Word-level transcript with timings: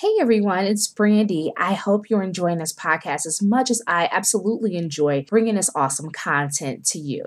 Hey 0.00 0.12
everyone, 0.20 0.66
it's 0.66 0.88
Brandy. 0.88 1.54
I 1.56 1.72
hope 1.72 2.10
you're 2.10 2.22
enjoying 2.22 2.58
this 2.58 2.74
podcast 2.74 3.24
as 3.24 3.40
much 3.40 3.70
as 3.70 3.80
I 3.86 4.10
absolutely 4.12 4.76
enjoy 4.76 5.24
bringing 5.26 5.54
this 5.54 5.70
awesome 5.74 6.10
content 6.10 6.84
to 6.88 6.98
you. 6.98 7.24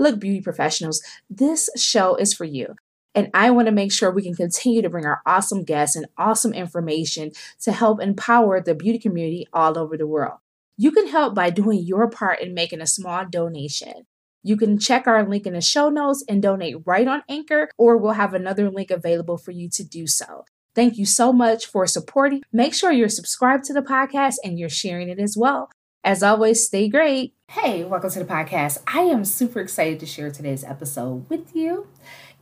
Look, 0.00 0.18
beauty 0.18 0.40
professionals, 0.40 1.00
this 1.30 1.70
show 1.76 2.16
is 2.16 2.34
for 2.34 2.44
you. 2.44 2.74
And 3.14 3.30
I 3.34 3.52
want 3.52 3.66
to 3.66 3.72
make 3.72 3.92
sure 3.92 4.10
we 4.10 4.24
can 4.24 4.34
continue 4.34 4.82
to 4.82 4.90
bring 4.90 5.06
our 5.06 5.22
awesome 5.26 5.62
guests 5.62 5.94
and 5.94 6.06
awesome 6.16 6.52
information 6.52 7.30
to 7.60 7.70
help 7.70 8.02
empower 8.02 8.60
the 8.60 8.74
beauty 8.74 8.98
community 8.98 9.46
all 9.52 9.78
over 9.78 9.96
the 9.96 10.04
world. 10.04 10.38
You 10.76 10.90
can 10.90 11.06
help 11.06 11.36
by 11.36 11.50
doing 11.50 11.84
your 11.84 12.10
part 12.10 12.40
in 12.40 12.52
making 12.52 12.80
a 12.80 12.86
small 12.88 13.26
donation. 13.26 14.08
You 14.42 14.56
can 14.56 14.80
check 14.80 15.06
our 15.06 15.24
link 15.24 15.46
in 15.46 15.52
the 15.52 15.60
show 15.60 15.88
notes 15.88 16.24
and 16.28 16.42
donate 16.42 16.78
right 16.84 17.06
on 17.06 17.22
Anchor, 17.28 17.70
or 17.78 17.96
we'll 17.96 18.14
have 18.14 18.34
another 18.34 18.72
link 18.72 18.90
available 18.90 19.38
for 19.38 19.52
you 19.52 19.68
to 19.70 19.84
do 19.84 20.08
so. 20.08 20.42
Thank 20.78 20.96
you 20.96 21.06
so 21.06 21.32
much 21.32 21.66
for 21.66 21.88
supporting. 21.88 22.44
Make 22.52 22.72
sure 22.72 22.92
you're 22.92 23.08
subscribed 23.08 23.64
to 23.64 23.72
the 23.72 23.82
podcast 23.82 24.36
and 24.44 24.60
you're 24.60 24.68
sharing 24.68 25.08
it 25.08 25.18
as 25.18 25.36
well. 25.36 25.72
As 26.04 26.22
always, 26.22 26.64
stay 26.64 26.88
great. 26.88 27.34
Hey, 27.48 27.82
welcome 27.82 28.10
to 28.10 28.20
the 28.20 28.24
podcast. 28.24 28.78
I 28.86 29.00
am 29.00 29.24
super 29.24 29.58
excited 29.58 29.98
to 29.98 30.06
share 30.06 30.30
today's 30.30 30.62
episode 30.62 31.28
with 31.28 31.56
you. 31.56 31.88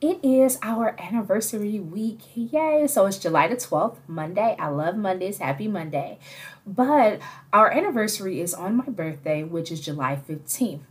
It 0.03 0.23
is 0.23 0.59
our 0.61 0.95
anniversary 1.01 1.81
week. 1.81 2.20
Yay! 2.34 2.87
So 2.89 3.06
it's 3.06 3.17
July 3.17 3.48
the 3.48 3.56
12th, 3.56 3.97
Monday. 4.06 4.55
I 4.59 4.69
love 4.69 4.98
Mondays. 4.98 5.39
Happy 5.39 5.67
Monday. 5.67 6.19
But 6.67 7.21
our 7.55 7.71
anniversary 7.71 8.43
is 8.43 8.53
on 8.53 8.77
my 8.77 8.84
birthday, 8.84 9.45
which 9.45 9.73
is 9.73 9.81
July 9.81 10.21
15th. 10.28 10.83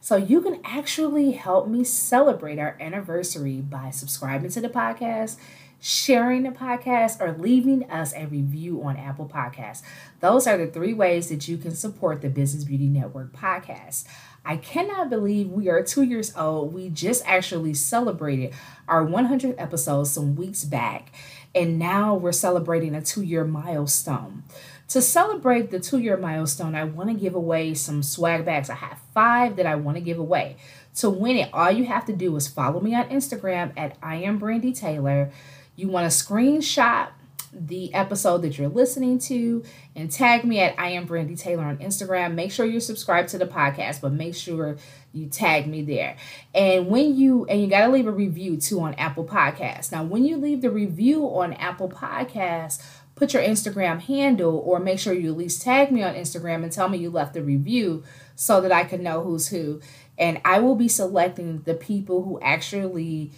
So 0.00 0.16
you 0.16 0.40
can 0.40 0.60
actually 0.64 1.32
help 1.32 1.68
me 1.68 1.84
celebrate 1.84 2.58
our 2.58 2.78
anniversary 2.80 3.60
by 3.60 3.90
subscribing 3.90 4.50
to 4.52 4.62
the 4.62 4.68
podcast 4.70 5.36
sharing 5.84 6.44
the 6.44 6.48
podcast, 6.48 7.20
or 7.20 7.36
leaving 7.36 7.84
us 7.90 8.14
a 8.14 8.26
review 8.26 8.82
on 8.82 8.96
Apple 8.96 9.28
Podcasts. 9.28 9.82
Those 10.20 10.46
are 10.46 10.56
the 10.56 10.66
three 10.66 10.94
ways 10.94 11.28
that 11.28 11.46
you 11.46 11.58
can 11.58 11.72
support 11.74 12.22
the 12.22 12.30
Business 12.30 12.64
Beauty 12.64 12.86
Network 12.86 13.36
podcast. 13.36 14.06
I 14.46 14.56
cannot 14.56 15.10
believe 15.10 15.50
we 15.50 15.68
are 15.68 15.82
two 15.82 16.00
years 16.00 16.34
old. 16.38 16.72
We 16.72 16.88
just 16.88 17.22
actually 17.26 17.74
celebrated 17.74 18.54
our 18.88 19.04
100th 19.04 19.56
episode 19.58 20.04
some 20.04 20.36
weeks 20.36 20.64
back, 20.64 21.12
and 21.54 21.78
now 21.78 22.14
we're 22.14 22.32
celebrating 22.32 22.94
a 22.94 23.02
two 23.02 23.20
year 23.20 23.44
milestone. 23.44 24.42
To 24.88 25.02
celebrate 25.02 25.70
the 25.70 25.80
two 25.80 25.98
year 25.98 26.16
milestone, 26.16 26.74
I 26.74 26.84
want 26.84 27.10
to 27.10 27.14
give 27.14 27.34
away 27.34 27.74
some 27.74 28.02
swag 28.02 28.46
bags. 28.46 28.70
I 28.70 28.76
have 28.76 29.00
five 29.12 29.56
that 29.56 29.66
I 29.66 29.74
want 29.74 29.98
to 29.98 30.02
give 30.02 30.18
away. 30.18 30.56
To 30.96 31.10
win 31.10 31.36
it, 31.36 31.50
all 31.52 31.70
you 31.70 31.84
have 31.84 32.06
to 32.06 32.14
do 32.14 32.34
is 32.36 32.48
follow 32.48 32.80
me 32.80 32.94
on 32.94 33.10
Instagram 33.10 33.72
at 33.76 33.98
I 34.02 34.16
am 34.16 34.38
Brandy 34.38 34.72
Taylor. 34.72 35.30
You 35.76 35.88
want 35.88 36.10
to 36.10 36.24
screenshot 36.24 37.08
the 37.52 37.94
episode 37.94 38.38
that 38.42 38.58
you're 38.58 38.68
listening 38.68 39.18
to 39.18 39.64
and 39.94 40.10
tag 40.10 40.44
me 40.44 40.60
at 40.60 40.78
I 40.78 40.88
am 40.90 41.06
Brandy 41.06 41.36
Taylor 41.36 41.64
on 41.64 41.78
Instagram. 41.78 42.34
Make 42.34 42.50
sure 42.50 42.66
you're 42.66 42.80
subscribed 42.80 43.28
to 43.30 43.38
the 43.38 43.46
podcast, 43.46 44.00
but 44.00 44.12
make 44.12 44.34
sure 44.34 44.76
you 45.12 45.26
tag 45.26 45.66
me 45.66 45.82
there. 45.82 46.16
And 46.54 46.88
when 46.88 47.16
you 47.16 47.44
and 47.46 47.60
you 47.60 47.68
got 47.68 47.86
to 47.86 47.92
leave 47.92 48.06
a 48.06 48.12
review 48.12 48.56
too 48.56 48.80
on 48.80 48.94
Apple 48.94 49.24
Podcasts. 49.24 49.92
Now, 49.92 50.02
when 50.02 50.24
you 50.24 50.36
leave 50.36 50.62
the 50.62 50.70
review 50.70 51.24
on 51.26 51.52
Apple 51.54 51.88
Podcasts, 51.88 52.84
put 53.14 53.32
your 53.32 53.42
Instagram 53.42 54.00
handle 54.00 54.58
or 54.58 54.80
make 54.80 54.98
sure 54.98 55.12
you 55.12 55.30
at 55.30 55.36
least 55.36 55.62
tag 55.62 55.92
me 55.92 56.02
on 56.02 56.14
Instagram 56.14 56.64
and 56.64 56.72
tell 56.72 56.88
me 56.88 56.98
you 56.98 57.10
left 57.10 57.34
the 57.34 57.42
review 57.42 58.02
so 58.34 58.60
that 58.60 58.72
I 58.72 58.84
can 58.84 59.02
know 59.02 59.22
who's 59.22 59.48
who. 59.48 59.80
And 60.18 60.40
I 60.44 60.58
will 60.60 60.74
be 60.74 60.88
selecting 60.88 61.62
the 61.62 61.74
people 61.74 62.22
who 62.22 62.40
actually 62.40 63.32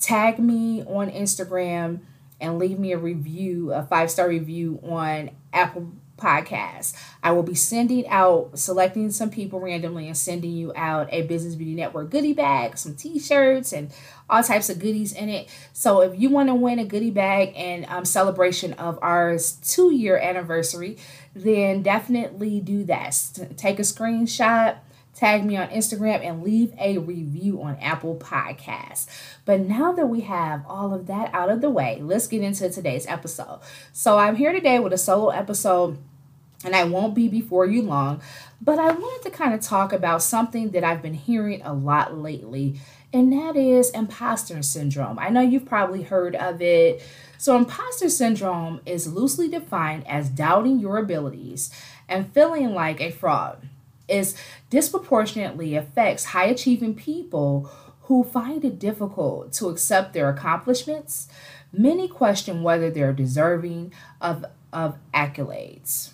tag 0.00 0.38
me 0.38 0.82
on 0.84 1.10
Instagram 1.10 2.00
and 2.40 2.58
leave 2.58 2.78
me 2.78 2.92
a 2.92 2.98
review, 2.98 3.72
a 3.72 3.82
five 3.82 4.10
star 4.10 4.28
review 4.28 4.80
on 4.82 5.30
Apple 5.52 5.92
Podcasts. 6.16 6.94
I 7.22 7.32
will 7.32 7.42
be 7.42 7.54
sending 7.54 8.06
out, 8.08 8.58
selecting 8.58 9.10
some 9.10 9.30
people 9.30 9.60
randomly 9.60 10.06
and 10.06 10.16
sending 10.16 10.52
you 10.52 10.72
out 10.76 11.08
a 11.10 11.22
Business 11.22 11.54
Beauty 11.54 11.74
Network 11.74 12.10
goodie 12.10 12.32
bag, 12.32 12.76
some 12.78 12.94
t 12.94 13.18
shirts, 13.18 13.72
and 13.72 13.90
all 14.28 14.42
types 14.42 14.68
of 14.68 14.78
goodies 14.78 15.12
in 15.12 15.28
it. 15.28 15.48
So 15.72 16.00
if 16.00 16.18
you 16.18 16.30
want 16.30 16.48
to 16.48 16.54
win 16.54 16.78
a 16.78 16.84
goodie 16.84 17.10
bag 17.10 17.52
and 17.56 17.86
um, 17.86 18.04
celebration 18.04 18.74
of 18.74 18.98
our 19.02 19.38
two 19.66 19.92
year 19.92 20.18
anniversary, 20.18 20.98
then 21.34 21.82
definitely 21.82 22.60
do 22.60 22.84
that. 22.84 23.12
Take 23.56 23.78
a 23.78 23.82
screenshot 23.82 24.76
tag 25.20 25.44
me 25.44 25.54
on 25.54 25.68
Instagram, 25.68 26.24
and 26.24 26.42
leave 26.42 26.72
a 26.78 26.96
review 26.96 27.62
on 27.62 27.76
Apple 27.76 28.16
Podcasts. 28.16 29.06
But 29.44 29.60
now 29.60 29.92
that 29.92 30.06
we 30.06 30.22
have 30.22 30.64
all 30.66 30.94
of 30.94 31.06
that 31.08 31.32
out 31.34 31.50
of 31.50 31.60
the 31.60 31.68
way, 31.68 32.00
let's 32.02 32.26
get 32.26 32.42
into 32.42 32.70
today's 32.70 33.06
episode. 33.06 33.60
So 33.92 34.16
I'm 34.16 34.36
here 34.36 34.52
today 34.52 34.78
with 34.78 34.94
a 34.94 34.98
solo 34.98 35.28
episode, 35.28 35.98
and 36.64 36.74
I 36.74 36.84
won't 36.84 37.14
be 37.14 37.28
before 37.28 37.66
you 37.66 37.82
long, 37.82 38.22
but 38.62 38.78
I 38.78 38.92
wanted 38.92 39.30
to 39.30 39.36
kind 39.36 39.52
of 39.52 39.60
talk 39.60 39.92
about 39.92 40.22
something 40.22 40.70
that 40.70 40.84
I've 40.84 41.02
been 41.02 41.14
hearing 41.14 41.60
a 41.62 41.74
lot 41.74 42.16
lately, 42.16 42.80
and 43.12 43.30
that 43.34 43.56
is 43.56 43.90
imposter 43.90 44.62
syndrome. 44.62 45.18
I 45.18 45.28
know 45.28 45.42
you've 45.42 45.66
probably 45.66 46.02
heard 46.02 46.34
of 46.34 46.62
it. 46.62 47.02
So, 47.36 47.56
imposter 47.56 48.08
syndrome 48.08 48.80
is 48.86 49.12
loosely 49.12 49.48
defined 49.48 50.06
as 50.06 50.28
doubting 50.28 50.78
your 50.78 50.98
abilities 50.98 51.70
and 52.08 52.32
feeling 52.32 52.74
like 52.74 53.00
a 53.00 53.10
fraud 53.10 53.68
is 54.10 54.36
disproportionately 54.68 55.76
affects 55.76 56.26
high 56.26 56.46
achieving 56.46 56.94
people 56.94 57.70
who 58.02 58.24
find 58.24 58.64
it 58.64 58.78
difficult 58.78 59.52
to 59.52 59.68
accept 59.68 60.12
their 60.12 60.28
accomplishments. 60.28 61.28
Many 61.72 62.08
question 62.08 62.62
whether 62.62 62.90
they're 62.90 63.12
deserving 63.12 63.92
of, 64.20 64.44
of 64.72 64.98
accolades. 65.14 66.10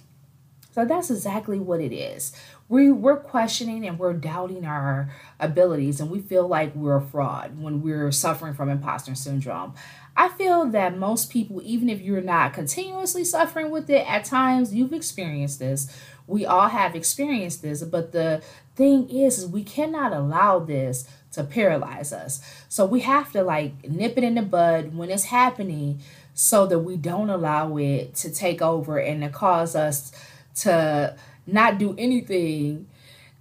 So 0.72 0.84
that's 0.84 1.10
exactly 1.10 1.58
what 1.58 1.80
it 1.80 1.94
is. 1.94 2.32
We, 2.68 2.90
we're 2.90 3.16
questioning 3.16 3.86
and 3.86 3.98
we're 3.98 4.12
doubting 4.12 4.66
our 4.66 5.10
abilities, 5.40 6.00
and 6.00 6.10
we 6.10 6.20
feel 6.20 6.46
like 6.46 6.74
we're 6.74 6.96
a 6.96 7.00
fraud 7.00 7.58
when 7.58 7.80
we're 7.80 8.12
suffering 8.12 8.52
from 8.52 8.68
imposter 8.68 9.14
syndrome. 9.14 9.72
I 10.16 10.28
feel 10.28 10.66
that 10.66 10.98
most 10.98 11.30
people, 11.30 11.62
even 11.64 11.88
if 11.88 12.00
you're 12.00 12.20
not 12.20 12.52
continuously 12.52 13.24
suffering 13.24 13.70
with 13.70 13.88
it, 13.88 14.06
at 14.06 14.24
times 14.24 14.74
you've 14.74 14.92
experienced 14.92 15.60
this 15.60 15.96
we 16.26 16.44
all 16.44 16.68
have 16.68 16.96
experienced 16.96 17.62
this, 17.62 17.82
but 17.82 18.12
the 18.12 18.42
thing 18.74 19.08
is, 19.08 19.38
is 19.38 19.46
we 19.46 19.62
cannot 19.62 20.12
allow 20.12 20.58
this 20.58 21.08
to 21.32 21.44
paralyze 21.44 22.12
us. 22.12 22.40
So 22.68 22.84
we 22.84 23.00
have 23.00 23.32
to 23.32 23.42
like 23.42 23.88
nip 23.88 24.16
it 24.16 24.24
in 24.24 24.34
the 24.34 24.42
bud 24.42 24.94
when 24.94 25.10
it's 25.10 25.24
happening 25.24 26.00
so 26.34 26.66
that 26.66 26.80
we 26.80 26.96
don't 26.96 27.30
allow 27.30 27.76
it 27.76 28.14
to 28.16 28.32
take 28.32 28.60
over 28.60 28.98
and 28.98 29.22
to 29.22 29.28
cause 29.28 29.74
us 29.74 30.12
to 30.56 31.16
not 31.46 31.78
do 31.78 31.94
anything 31.98 32.86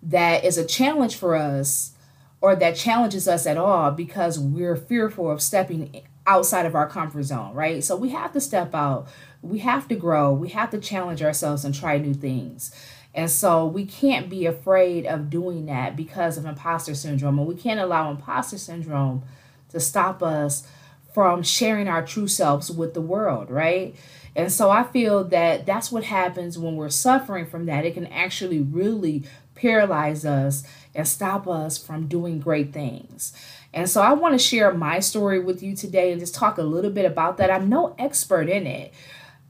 that 0.03 0.45
is 0.45 0.57
a 0.57 0.65
challenge 0.65 1.15
for 1.15 1.35
us 1.35 1.93
or 2.41 2.55
that 2.55 2.75
challenges 2.75 3.27
us 3.27 3.45
at 3.47 3.57
all 3.57 3.91
because 3.91 4.37
we're 4.37 4.75
fearful 4.75 5.31
of 5.31 5.41
stepping 5.41 6.01
outside 6.27 6.65
of 6.65 6.75
our 6.75 6.87
comfort 6.87 7.23
zone, 7.23 7.53
right? 7.53 7.83
So 7.83 7.95
we 7.95 8.09
have 8.09 8.33
to 8.33 8.41
step 8.41 8.73
out 8.73 9.07
we 9.45 9.59
have 9.59 9.87
to 9.87 9.95
grow, 9.95 10.33
we 10.33 10.49
have 10.49 10.71
to 10.71 10.79
challenge 10.79 11.21
ourselves 11.21 11.63
and 11.63 11.73
try 11.73 11.97
new 11.97 12.13
things. 12.13 12.71
And 13.13 13.31
so 13.31 13.65
we 13.65 13.85
can't 13.85 14.29
be 14.29 14.45
afraid 14.45 15.05
of 15.05 15.29
doing 15.29 15.67
that 15.67 15.95
because 15.95 16.37
of 16.37 16.45
imposter 16.45 16.93
syndrome. 16.95 17.39
And 17.39 17.47
we 17.47 17.55
can't 17.55 17.79
allow 17.79 18.11
imposter 18.11 18.57
syndrome 18.57 19.23
to 19.69 19.79
stop 19.79 20.21
us 20.21 20.67
from 21.13 21.41
sharing 21.41 21.87
our 21.87 22.05
true 22.05 22.27
selves 22.27 22.69
with 22.69 22.93
the 22.93 23.01
world, 23.01 23.49
right? 23.49 23.95
And 24.35 24.51
so 24.51 24.69
I 24.69 24.83
feel 24.83 25.23
that 25.25 25.65
that's 25.65 25.91
what 25.91 26.03
happens 26.03 26.59
when 26.59 26.75
we're 26.75 26.89
suffering 26.89 27.45
from 27.45 27.67
that. 27.67 27.85
It 27.85 27.93
can 27.93 28.07
actually 28.07 28.59
really 28.59 29.23
paralyze 29.55 30.25
us 30.25 30.63
and 30.93 31.07
stop 31.07 31.47
us 31.47 31.77
from 31.77 32.07
doing 32.07 32.39
great 32.39 32.73
things. 32.73 33.31
And 33.73 33.89
so 33.89 34.01
I 34.01 34.13
want 34.13 34.33
to 34.33 34.39
share 34.39 34.73
my 34.73 34.99
story 34.99 35.39
with 35.39 35.63
you 35.63 35.75
today 35.75 36.11
and 36.11 36.19
just 36.19 36.35
talk 36.35 36.57
a 36.57 36.63
little 36.63 36.91
bit 36.91 37.05
about 37.05 37.37
that. 37.37 37.49
I'm 37.49 37.69
no 37.69 37.95
expert 37.97 38.49
in 38.49 38.67
it, 38.67 38.93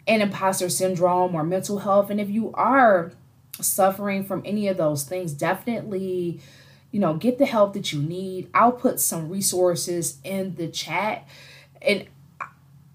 and 0.07 0.22
imposter 0.22 0.69
syndrome 0.69 1.36
or 1.36 1.44
mental 1.44 1.80
health. 1.80 2.10
And 2.10 2.19
if 2.22 2.30
you 2.30 2.52
are 2.54 3.12
suffering 3.62 4.24
from 4.24 4.42
any 4.46 4.68
of 4.68 4.78
those 4.78 5.04
things, 5.04 5.34
definitely, 5.34 6.40
you 6.92 7.00
know, 7.00 7.16
get 7.16 7.38
the 7.38 7.46
help 7.46 7.74
that 7.74 7.92
you 7.92 8.02
need. 8.02 8.50
I'll 8.54 8.72
put 8.72 9.00
some 9.00 9.30
resources 9.30 10.19
in 10.24 10.56
the 10.56 10.68
chat 10.68 11.28
and 11.81 12.06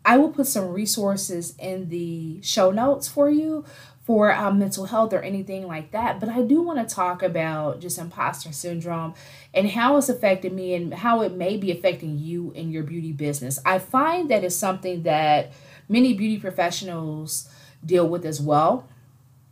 I 0.04 0.16
will 0.16 0.30
put 0.30 0.46
some 0.46 0.68
resources 0.68 1.54
in 1.58 1.88
the 1.88 2.40
show 2.42 2.70
notes 2.70 3.06
for 3.06 3.28
you 3.28 3.64
for 4.04 4.34
um, 4.34 4.58
mental 4.58 4.86
health 4.86 5.12
or 5.12 5.20
anything 5.20 5.66
like 5.66 5.92
that. 5.92 6.18
But 6.18 6.30
I 6.30 6.40
do 6.40 6.62
want 6.62 6.86
to 6.86 6.94
talk 6.94 7.22
about 7.22 7.80
just 7.80 7.98
imposter 7.98 8.50
syndrome 8.50 9.14
and 9.54 9.70
how 9.70 9.98
it's 9.98 10.08
affected 10.08 10.52
me 10.52 10.74
and 10.74 10.92
how 10.92 11.22
it 11.22 11.32
may 11.32 11.56
be 11.56 11.70
affecting 11.70 12.18
you 12.18 12.50
in 12.52 12.72
your 12.72 12.82
beauty 12.82 13.12
business. 13.12 13.60
I 13.64 13.78
find 13.78 14.30
that 14.30 14.42
it's 14.42 14.56
something 14.56 15.02
that 15.02 15.52
many 15.90 16.14
beauty 16.14 16.38
professionals 16.38 17.50
deal 17.84 18.08
with 18.08 18.24
as 18.24 18.40
well. 18.40 18.88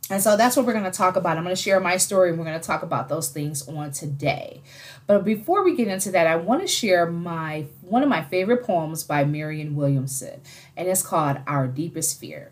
And 0.09 0.23
so 0.23 0.35
that's 0.35 0.55
what 0.57 0.65
we're 0.65 0.73
going 0.73 0.85
to 0.85 0.91
talk 0.91 1.15
about. 1.15 1.37
I'm 1.37 1.43
going 1.43 1.55
to 1.55 1.61
share 1.61 1.79
my 1.79 1.97
story 1.97 2.29
and 2.29 2.39
we're 2.39 2.45
going 2.45 2.59
to 2.59 2.65
talk 2.65 2.81
about 2.81 3.09
those 3.09 3.29
things 3.29 3.67
on 3.67 3.91
today. 3.91 4.61
But 5.05 5.23
before 5.23 5.63
we 5.63 5.75
get 5.75 5.87
into 5.87 6.09
that, 6.11 6.25
I 6.25 6.35
want 6.35 6.61
to 6.61 6.67
share 6.67 7.05
my 7.05 7.67
one 7.81 8.01
of 8.01 8.09
my 8.09 8.23
favorite 8.23 8.63
poems 8.63 9.03
by 9.03 9.23
Marianne 9.23 9.75
Williamson, 9.75 10.41
and 10.75 10.87
it's 10.87 11.03
called 11.03 11.37
Our 11.45 11.67
Deepest 11.67 12.19
Fear. 12.19 12.51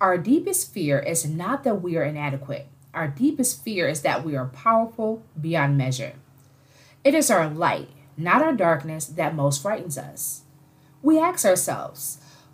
Our 0.00 0.18
deepest 0.18 0.72
fear 0.72 0.98
is 0.98 1.28
not 1.28 1.62
that 1.62 1.80
we 1.80 1.96
are 1.96 2.02
inadequate. 2.02 2.66
Our 2.92 3.06
deepest 3.06 3.62
fear 3.62 3.86
is 3.86 4.02
that 4.02 4.24
we 4.24 4.34
are 4.34 4.46
powerful 4.46 5.22
beyond 5.40 5.78
measure. 5.78 6.14
It 7.04 7.14
is 7.14 7.30
our 7.30 7.48
light, 7.48 7.88
not 8.16 8.42
our 8.42 8.52
darkness, 8.52 9.06
that 9.06 9.34
most 9.36 9.62
frightens 9.62 9.96
us. 9.96 10.42
We 11.02 11.20
ask 11.20 11.44
ourselves, 11.44 12.18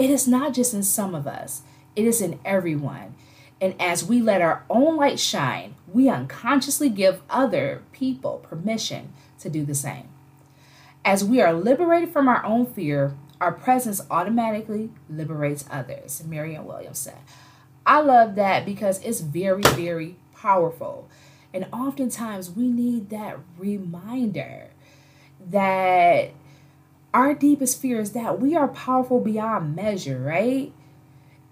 It 0.00 0.08
is 0.08 0.26
not 0.26 0.54
just 0.54 0.72
in 0.72 0.82
some 0.82 1.14
of 1.14 1.26
us, 1.26 1.60
it 1.94 2.06
is 2.06 2.22
in 2.22 2.40
everyone. 2.42 3.16
And 3.60 3.74
as 3.78 4.02
we 4.02 4.22
let 4.22 4.40
our 4.40 4.64
own 4.70 4.96
light 4.96 5.20
shine, 5.20 5.74
we 5.86 6.08
unconsciously 6.08 6.88
give 6.88 7.20
other 7.28 7.82
people 7.92 8.38
permission 8.38 9.12
to 9.40 9.50
do 9.50 9.62
the 9.62 9.74
same. 9.74 10.08
As 11.04 11.22
we 11.22 11.42
are 11.42 11.52
liberated 11.52 12.14
from 12.14 12.28
our 12.28 12.42
own 12.46 12.64
fear, 12.64 13.14
our 13.42 13.52
presence 13.52 14.00
automatically 14.10 14.88
liberates 15.10 15.66
others. 15.70 16.24
Marianne 16.24 16.64
Williamson. 16.64 17.18
I 17.84 18.00
love 18.00 18.36
that 18.36 18.64
because 18.64 19.02
it's 19.02 19.20
very, 19.20 19.62
very 19.62 20.16
powerful. 20.34 21.10
And 21.52 21.66
oftentimes 21.74 22.50
we 22.50 22.68
need 22.68 23.10
that 23.10 23.38
reminder 23.58 24.70
that 25.50 26.30
our 27.12 27.34
deepest 27.34 27.80
fear 27.80 28.00
is 28.00 28.12
that 28.12 28.40
we 28.40 28.54
are 28.54 28.68
powerful 28.68 29.20
beyond 29.20 29.74
measure, 29.74 30.18
right? 30.18 30.72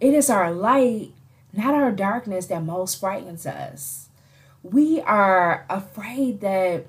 It 0.01 0.15
is 0.15 0.31
our 0.31 0.53
light, 0.53 1.13
not 1.53 1.75
our 1.75 1.91
darkness, 1.91 2.47
that 2.47 2.63
most 2.63 3.01
frightens 3.01 3.47
us. 3.47 4.09
We 4.63 5.01
are 5.01 5.67
afraid 5.69 6.41
that 6.41 6.87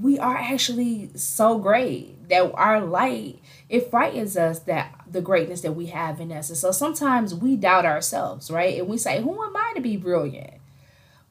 we 0.00 0.18
are 0.18 0.36
actually 0.36 1.10
so 1.14 1.58
great 1.58 2.28
that 2.28 2.52
our 2.54 2.80
light 2.80 3.38
it 3.68 3.90
frightens 3.90 4.36
us 4.36 4.60
that 4.60 4.94
the 5.10 5.20
greatness 5.20 5.62
that 5.62 5.72
we 5.72 5.86
have 5.86 6.20
in 6.20 6.30
us 6.30 6.48
and 6.50 6.58
so 6.58 6.70
sometimes 6.70 7.34
we 7.34 7.56
doubt 7.56 7.84
ourselves 7.84 8.50
right 8.50 8.78
and 8.78 8.86
we 8.86 8.98
say 8.98 9.20
who 9.22 9.42
am 9.42 9.56
i 9.56 9.72
to 9.74 9.80
be 9.80 9.96
brilliant 9.96 10.54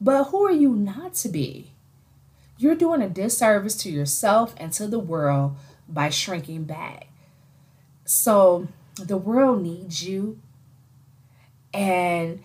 but 0.00 0.24
who 0.24 0.44
are 0.44 0.52
you 0.52 0.70
not 0.70 1.14
to 1.14 1.28
be 1.28 1.70
you're 2.58 2.74
doing 2.74 3.00
a 3.00 3.08
disservice 3.08 3.76
to 3.76 3.90
yourself 3.90 4.54
and 4.58 4.72
to 4.72 4.86
the 4.86 4.98
world 4.98 5.56
by 5.88 6.10
shrinking 6.10 6.64
back 6.64 7.08
so 8.04 8.68
the 9.00 9.16
world 9.16 9.62
needs 9.62 10.06
you 10.06 10.38
and 11.72 12.42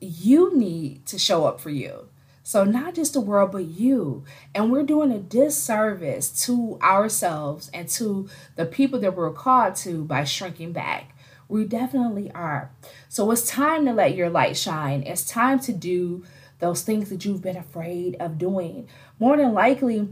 you 0.00 0.56
need 0.56 1.04
to 1.06 1.18
show 1.18 1.44
up 1.44 1.60
for 1.60 1.70
you 1.70 2.08
so, 2.44 2.64
not 2.64 2.94
just 2.94 3.12
the 3.12 3.20
world, 3.20 3.52
but 3.52 3.66
you. 3.66 4.24
And 4.54 4.72
we're 4.72 4.82
doing 4.82 5.12
a 5.12 5.18
disservice 5.18 6.28
to 6.46 6.78
ourselves 6.82 7.70
and 7.72 7.88
to 7.90 8.28
the 8.56 8.66
people 8.66 8.98
that 9.00 9.16
we're 9.16 9.32
called 9.32 9.76
to 9.76 10.04
by 10.04 10.24
shrinking 10.24 10.72
back. 10.72 11.16
We 11.48 11.64
definitely 11.64 12.32
are. 12.32 12.72
So, 13.08 13.30
it's 13.30 13.46
time 13.46 13.84
to 13.86 13.92
let 13.92 14.16
your 14.16 14.28
light 14.28 14.56
shine. 14.56 15.04
It's 15.04 15.24
time 15.24 15.60
to 15.60 15.72
do 15.72 16.24
those 16.58 16.82
things 16.82 17.10
that 17.10 17.24
you've 17.24 17.42
been 17.42 17.56
afraid 17.56 18.16
of 18.18 18.38
doing. 18.38 18.88
More 19.20 19.36
than 19.36 19.52
likely, 19.52 20.08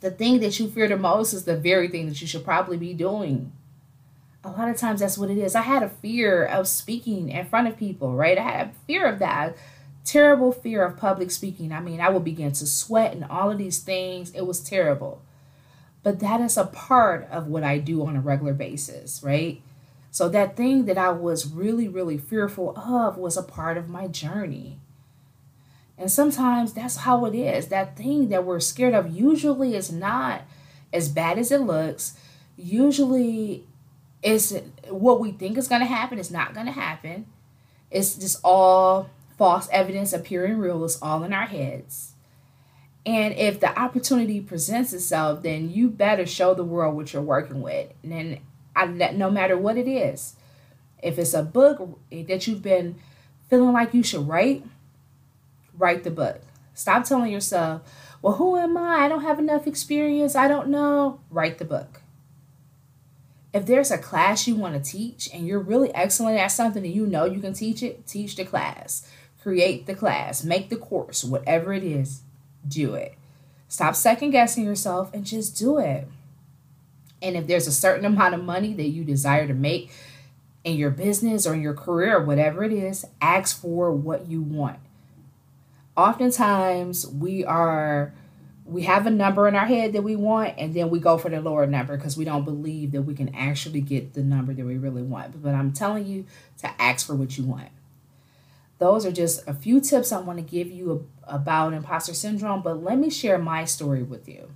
the 0.00 0.10
thing 0.10 0.40
that 0.40 0.58
you 0.58 0.68
fear 0.68 0.88
the 0.88 0.96
most 0.96 1.32
is 1.32 1.44
the 1.44 1.56
very 1.56 1.88
thing 1.88 2.08
that 2.08 2.20
you 2.20 2.26
should 2.26 2.44
probably 2.44 2.76
be 2.76 2.94
doing. 2.94 3.52
A 4.42 4.50
lot 4.50 4.70
of 4.70 4.76
times, 4.76 5.00
that's 5.00 5.18
what 5.18 5.30
it 5.30 5.36
is. 5.36 5.54
I 5.54 5.62
had 5.62 5.82
a 5.82 5.88
fear 5.88 6.44
of 6.44 6.66
speaking 6.66 7.28
in 7.28 7.46
front 7.46 7.68
of 7.68 7.76
people, 7.76 8.14
right? 8.14 8.38
I 8.38 8.42
had 8.42 8.66
a 8.68 8.86
fear 8.86 9.06
of 9.06 9.18
that 9.18 9.56
terrible 10.04 10.52
fear 10.52 10.84
of 10.84 10.96
public 10.96 11.30
speaking. 11.30 11.72
I 11.72 11.80
mean, 11.80 12.00
I 12.00 12.08
would 12.08 12.24
begin 12.24 12.52
to 12.52 12.66
sweat 12.66 13.12
and 13.12 13.24
all 13.24 13.50
of 13.50 13.58
these 13.58 13.78
things. 13.78 14.30
It 14.30 14.46
was 14.46 14.60
terrible. 14.60 15.22
But 16.02 16.20
that 16.20 16.40
is 16.40 16.56
a 16.56 16.64
part 16.64 17.28
of 17.30 17.46
what 17.46 17.62
I 17.62 17.78
do 17.78 18.06
on 18.06 18.16
a 18.16 18.20
regular 18.20 18.54
basis, 18.54 19.22
right? 19.22 19.60
So 20.10 20.28
that 20.30 20.56
thing 20.56 20.86
that 20.86 20.98
I 20.98 21.10
was 21.10 21.52
really, 21.52 21.86
really 21.86 22.18
fearful 22.18 22.76
of 22.76 23.18
was 23.18 23.36
a 23.36 23.42
part 23.42 23.76
of 23.76 23.88
my 23.88 24.08
journey. 24.08 24.78
And 26.00 26.10
sometimes 26.10 26.72
that's 26.72 26.96
how 26.96 27.26
it 27.26 27.34
is. 27.34 27.68
That 27.68 27.94
thing 27.94 28.30
that 28.30 28.46
we're 28.46 28.58
scared 28.58 28.94
of 28.94 29.14
usually 29.14 29.76
is 29.76 29.92
not 29.92 30.42
as 30.94 31.10
bad 31.10 31.38
as 31.38 31.52
it 31.52 31.60
looks. 31.60 32.18
Usually 32.56 33.66
it's 34.22 34.54
what 34.88 35.20
we 35.20 35.30
think 35.32 35.58
is 35.58 35.68
going 35.68 35.82
to 35.82 35.86
happen 35.86 36.18
is 36.18 36.30
not 36.30 36.54
going 36.54 36.64
to 36.64 36.72
happen. 36.72 37.26
It's 37.90 38.14
just 38.14 38.40
all 38.42 39.10
false 39.36 39.68
evidence 39.70 40.14
appearing 40.14 40.56
real 40.56 40.82
It's 40.86 41.00
all 41.02 41.22
in 41.22 41.34
our 41.34 41.46
heads. 41.46 42.14
And 43.04 43.34
if 43.34 43.60
the 43.60 43.78
opportunity 43.78 44.40
presents 44.40 44.94
itself, 44.94 45.42
then 45.42 45.70
you 45.70 45.90
better 45.90 46.24
show 46.24 46.54
the 46.54 46.64
world 46.64 46.96
what 46.96 47.12
you're 47.12 47.20
working 47.20 47.60
with. 47.60 47.92
And 48.02 48.12
then, 48.12 48.38
I, 48.74 48.86
no 48.86 49.30
matter 49.30 49.56
what 49.56 49.76
it 49.76 49.88
is, 49.88 50.36
if 51.02 51.18
it's 51.18 51.34
a 51.34 51.42
book 51.42 51.98
that 52.10 52.46
you've 52.46 52.62
been 52.62 52.96
feeling 53.48 53.72
like 53.72 53.92
you 53.92 54.02
should 54.02 54.28
write, 54.28 54.64
write 55.80 56.04
the 56.04 56.10
book. 56.10 56.40
Stop 56.74 57.04
telling 57.04 57.32
yourself, 57.32 57.82
well, 58.22 58.34
who 58.34 58.56
am 58.56 58.76
I? 58.76 59.04
I 59.04 59.08
don't 59.08 59.22
have 59.22 59.38
enough 59.38 59.66
experience. 59.66 60.36
I 60.36 60.46
don't 60.46 60.68
know. 60.68 61.20
Write 61.30 61.58
the 61.58 61.64
book. 61.64 62.02
If 63.52 63.66
there's 63.66 63.90
a 63.90 63.98
class 63.98 64.46
you 64.46 64.54
want 64.54 64.74
to 64.74 64.90
teach 64.90 65.28
and 65.34 65.46
you're 65.46 65.58
really 65.58 65.92
excellent 65.94 66.38
at 66.38 66.48
something 66.48 66.84
and 66.84 66.94
you 66.94 67.06
know 67.06 67.24
you 67.24 67.40
can 67.40 67.52
teach 67.52 67.82
it, 67.82 68.06
teach 68.06 68.36
the 68.36 68.44
class 68.44 69.10
create 69.42 69.86
the 69.86 69.94
class, 69.94 70.44
make 70.44 70.68
the 70.68 70.76
course, 70.76 71.24
whatever 71.24 71.72
it 71.72 71.82
is, 71.82 72.22
do 72.66 72.94
it. 72.94 73.14
Stop 73.68 73.94
second 73.94 74.30
guessing 74.30 74.64
yourself 74.64 75.12
and 75.14 75.24
just 75.24 75.56
do 75.56 75.78
it. 75.78 76.06
And 77.22 77.36
if 77.36 77.46
there's 77.46 77.66
a 77.66 77.72
certain 77.72 78.04
amount 78.04 78.34
of 78.34 78.42
money 78.42 78.74
that 78.74 78.88
you 78.88 79.04
desire 79.04 79.46
to 79.46 79.54
make 79.54 79.90
in 80.64 80.76
your 80.76 80.90
business 80.90 81.46
or 81.46 81.54
in 81.54 81.62
your 81.62 81.74
career 81.74 82.22
whatever 82.22 82.64
it 82.64 82.72
is, 82.72 83.06
ask 83.20 83.60
for 83.60 83.92
what 83.92 84.28
you 84.28 84.42
want. 84.42 84.78
Oftentimes, 86.00 87.06
we 87.06 87.44
are 87.44 88.12
we 88.64 88.82
have 88.82 89.06
a 89.06 89.10
number 89.10 89.48
in 89.48 89.56
our 89.56 89.66
head 89.66 89.92
that 89.94 90.02
we 90.02 90.14
want 90.14 90.54
and 90.56 90.72
then 90.74 90.90
we 90.90 91.00
go 91.00 91.18
for 91.18 91.28
the 91.28 91.40
lower 91.40 91.66
number 91.66 91.96
because 91.96 92.16
we 92.16 92.24
don't 92.24 92.44
believe 92.44 92.92
that 92.92 93.02
we 93.02 93.14
can 93.14 93.34
actually 93.34 93.80
get 93.80 94.14
the 94.14 94.22
number 94.22 94.54
that 94.54 94.64
we 94.64 94.78
really 94.78 95.02
want. 95.02 95.42
But 95.42 95.54
I'm 95.56 95.72
telling 95.72 96.06
you 96.06 96.24
to 96.58 96.80
ask 96.80 97.06
for 97.06 97.16
what 97.16 97.36
you 97.36 97.44
want 97.44 97.70
those 98.80 99.04
are 99.04 99.12
just 99.12 99.46
a 99.46 99.52
few 99.52 99.78
tips 99.78 100.10
I 100.10 100.18
want 100.20 100.38
to 100.38 100.42
give 100.42 100.70
you 100.72 101.06
about 101.24 101.74
imposter 101.74 102.14
syndrome, 102.14 102.62
but 102.62 102.82
let 102.82 102.98
me 102.98 103.10
share 103.10 103.38
my 103.38 103.66
story 103.66 104.02
with 104.02 104.26
you. 104.26 104.50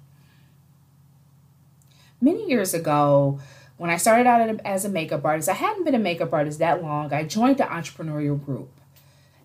Many 2.22 2.48
years 2.48 2.72
ago, 2.72 3.38
when 3.76 3.90
I 3.90 3.98
started 3.98 4.26
out 4.26 4.60
as 4.64 4.86
a 4.86 4.88
makeup 4.88 5.26
artist, 5.26 5.50
I 5.50 5.52
hadn't 5.52 5.84
been 5.84 5.94
a 5.94 5.98
makeup 5.98 6.32
artist 6.32 6.58
that 6.60 6.82
long. 6.82 7.12
I 7.12 7.24
joined 7.24 7.58
the 7.58 7.64
entrepreneurial 7.64 8.42
group. 8.42 8.70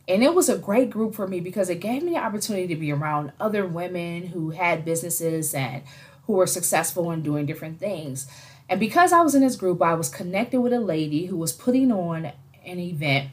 And 0.10 0.24
it 0.24 0.34
was 0.34 0.50
a 0.50 0.58
great 0.58 0.90
group 0.90 1.16
for 1.16 1.28
me 1.28 1.40
because 1.40 1.70
it 1.70 1.80
gave 1.80 2.04
me 2.04 2.12
the 2.12 2.18
opportunity 2.18 2.68
to 2.68 2.76
be 2.76 2.92
around 2.92 3.32
other 3.40 3.66
women 3.66 4.28
who 4.28 4.50
had 4.50 4.84
businesses 4.84 5.54
and 5.54 5.84
who 6.26 6.34
were 6.34 6.48
successful 6.48 7.12
in 7.12 7.22
doing 7.22 7.46
different 7.46 7.80
things. 7.80 8.28
And 8.68 8.80
because 8.80 9.14
I 9.14 9.22
was 9.22 9.36
in 9.36 9.42
this 9.42 9.56
group, 9.56 9.82
I 9.82 9.94
was 9.94 10.10
connected 10.10 10.60
with 10.62 10.74
a 10.74 10.80
lady 10.80 11.28
who 11.28 11.38
was 11.38 11.54
putting 11.54 11.92
on 11.92 12.32
an 12.66 12.80
event 12.80 13.30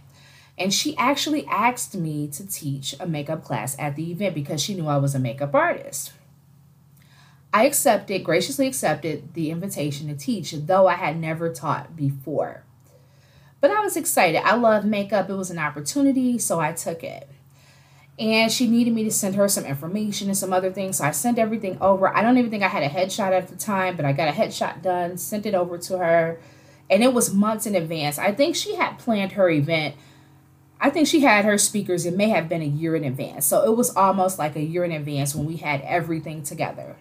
and 0.59 0.73
she 0.73 0.97
actually 0.97 1.47
asked 1.47 1.95
me 1.95 2.29
to 2.29 2.47
teach 2.47 2.95
a 2.99 3.07
makeup 3.07 3.45
class 3.45 3.77
at 3.79 3.95
the 3.95 4.11
event 4.11 4.35
because 4.35 4.63
she 4.63 4.75
knew 4.75 4.87
I 4.87 4.97
was 4.97 5.15
a 5.15 5.19
makeup 5.19 5.55
artist. 5.55 6.13
I 7.53 7.65
accepted, 7.65 8.25
graciously 8.25 8.67
accepted 8.67 9.35
the 9.35 9.51
invitation 9.51 10.09
to 10.09 10.15
teach, 10.15 10.53
though 10.53 10.87
I 10.87 10.95
had 10.95 11.19
never 11.19 11.53
taught 11.53 11.97
before. 11.97 12.65
But 13.67 13.77
I 13.77 13.81
was 13.81 13.97
excited. 13.97 14.43
I 14.45 14.55
love 14.55 14.85
makeup. 14.85 15.29
It 15.29 15.35
was 15.35 15.51
an 15.51 15.59
opportunity, 15.59 16.39
so 16.39 16.61
I 16.61 16.71
took 16.71 17.03
it. 17.03 17.29
And 18.17 18.53
she 18.53 18.69
needed 18.69 18.95
me 18.95 19.03
to 19.03 19.11
send 19.11 19.35
her 19.35 19.49
some 19.49 19.65
information 19.65 20.29
and 20.29 20.39
some 20.39 20.53
other 20.53 20.71
things. 20.71 20.99
So 20.99 21.05
I 21.05 21.11
sent 21.11 21.37
everything 21.37 21.77
over. 21.81 22.17
I 22.17 22.23
don't 22.23 22.39
even 22.39 22.49
think 22.49 22.63
I 22.63 22.69
had 22.69 22.85
a 22.85 22.89
headshot 22.89 23.33
at 23.33 23.49
the 23.49 23.57
time, 23.57 23.97
but 23.97 24.05
I 24.05 24.13
got 24.13 24.29
a 24.29 24.31
headshot 24.31 24.83
done, 24.83 25.19
sent 25.19 25.47
it 25.47 25.55
over 25.57 25.79
to 25.79 25.99
her. 25.99 26.39
And 26.89 27.03
it 27.03 27.13
was 27.13 27.35
months 27.35 27.67
in 27.67 27.75
advance. 27.75 28.21
I 28.21 28.31
think 28.31 28.55
she 28.55 28.77
had 28.77 29.01
planned 29.01 29.33
her 29.33 29.51
event. 29.51 29.97
I 30.81 30.89
think 30.89 31.09
she 31.09 31.23
had 31.23 31.45
her 31.45 31.59
speakers. 31.59 32.07
It 32.07 32.17
may 32.17 32.29
have 32.29 32.49
been 32.49 32.63
a 32.63 32.67
year 32.67 32.95
in 32.95 33.03
advance. 33.03 33.47
So 33.47 33.65
it 33.65 33.77
was 33.77 33.97
almost 33.97 34.39
like 34.39 34.55
a 34.55 34.63
year 34.63 34.85
in 34.85 34.93
advance 34.93 35.35
when 35.35 35.45
we 35.45 35.57
had 35.57 35.81
everything 35.81 36.45
together. 36.45 36.95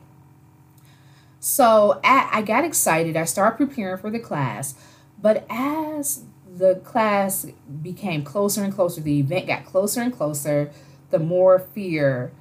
So 1.39 1.99
I 2.03 2.41
got 2.41 2.65
excited. 2.65 3.15
I 3.15 3.25
started 3.25 3.57
preparing 3.57 3.99
for 3.99 4.09
the 4.09 4.17
class. 4.17 4.73
But 5.21 5.45
as 5.47 6.23
the 6.57 6.75
class 6.83 7.45
became 7.81 8.23
closer 8.23 8.63
and 8.63 8.73
closer, 8.73 9.01
the 9.01 9.19
event 9.19 9.47
got 9.47 9.65
closer 9.65 10.01
and 10.01 10.13
closer, 10.13 10.71
the 11.09 11.19
more 11.19 11.59
fear 11.59 12.31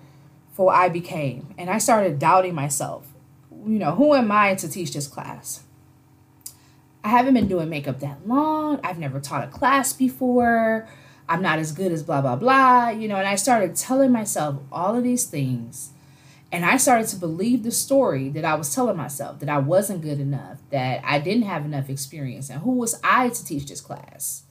for 0.53 0.73
I 0.73 0.89
became. 0.89 1.55
And 1.59 1.69
I 1.69 1.79
started 1.79 2.19
doubting 2.19 2.55
myself. 2.55 3.13
You 3.51 3.79
know, 3.79 3.93
who 3.93 4.15
am 4.15 4.31
I 4.31 4.55
to 4.57 4.69
teach 4.69 4.93
this 4.93 5.07
class? 5.07 5.65
I 7.03 7.09
haven't 7.09 7.35
been 7.35 7.49
doing 7.49 7.69
makeup 7.69 8.01
that 8.01 8.27
long. 8.27 8.81
I've 8.85 8.99
never 8.99 9.21
taught 9.21 9.45
a 9.45 9.49
class 9.49 9.93
before. 9.93 10.89
I'm 11.29 11.43
not 11.43 11.59
as 11.59 11.73
good 11.73 11.91
as 11.93 12.03
blah, 12.03 12.21
blah, 12.21 12.37
blah. 12.37 12.91
You 12.91 13.09
know, 13.09 13.17
and 13.17 13.27
I 13.27 13.35
started 13.35 13.75
telling 13.75 14.13
myself 14.13 14.61
all 14.71 14.97
of 14.97 15.03
these 15.03 15.25
things. 15.25 15.91
And 16.55 16.65
I 16.65 16.77
started 16.77 17.09
to 17.09 17.17
believe 17.17 17.65
the 17.65 17.73
story 17.73 18.29
that 18.29 18.45
I 18.45 18.55
was 18.55 18.73
telling 18.73 18.97
myself 18.97 19.41
that 19.41 19.49
I 19.49 19.59
wasn't 19.59 20.03
good 20.03 20.21
enough, 20.21 20.59
that 20.71 21.01
I 21.05 21.19
didn't 21.19 21.43
have 21.43 21.65
enough 21.65 21.91
experience, 21.91 22.49
and 22.49 22.61
who 22.61 22.71
was 22.71 23.01
I 23.03 23.31
to 23.31 23.45
teach 23.45 23.67
this 23.67 23.81
class, 23.81 24.45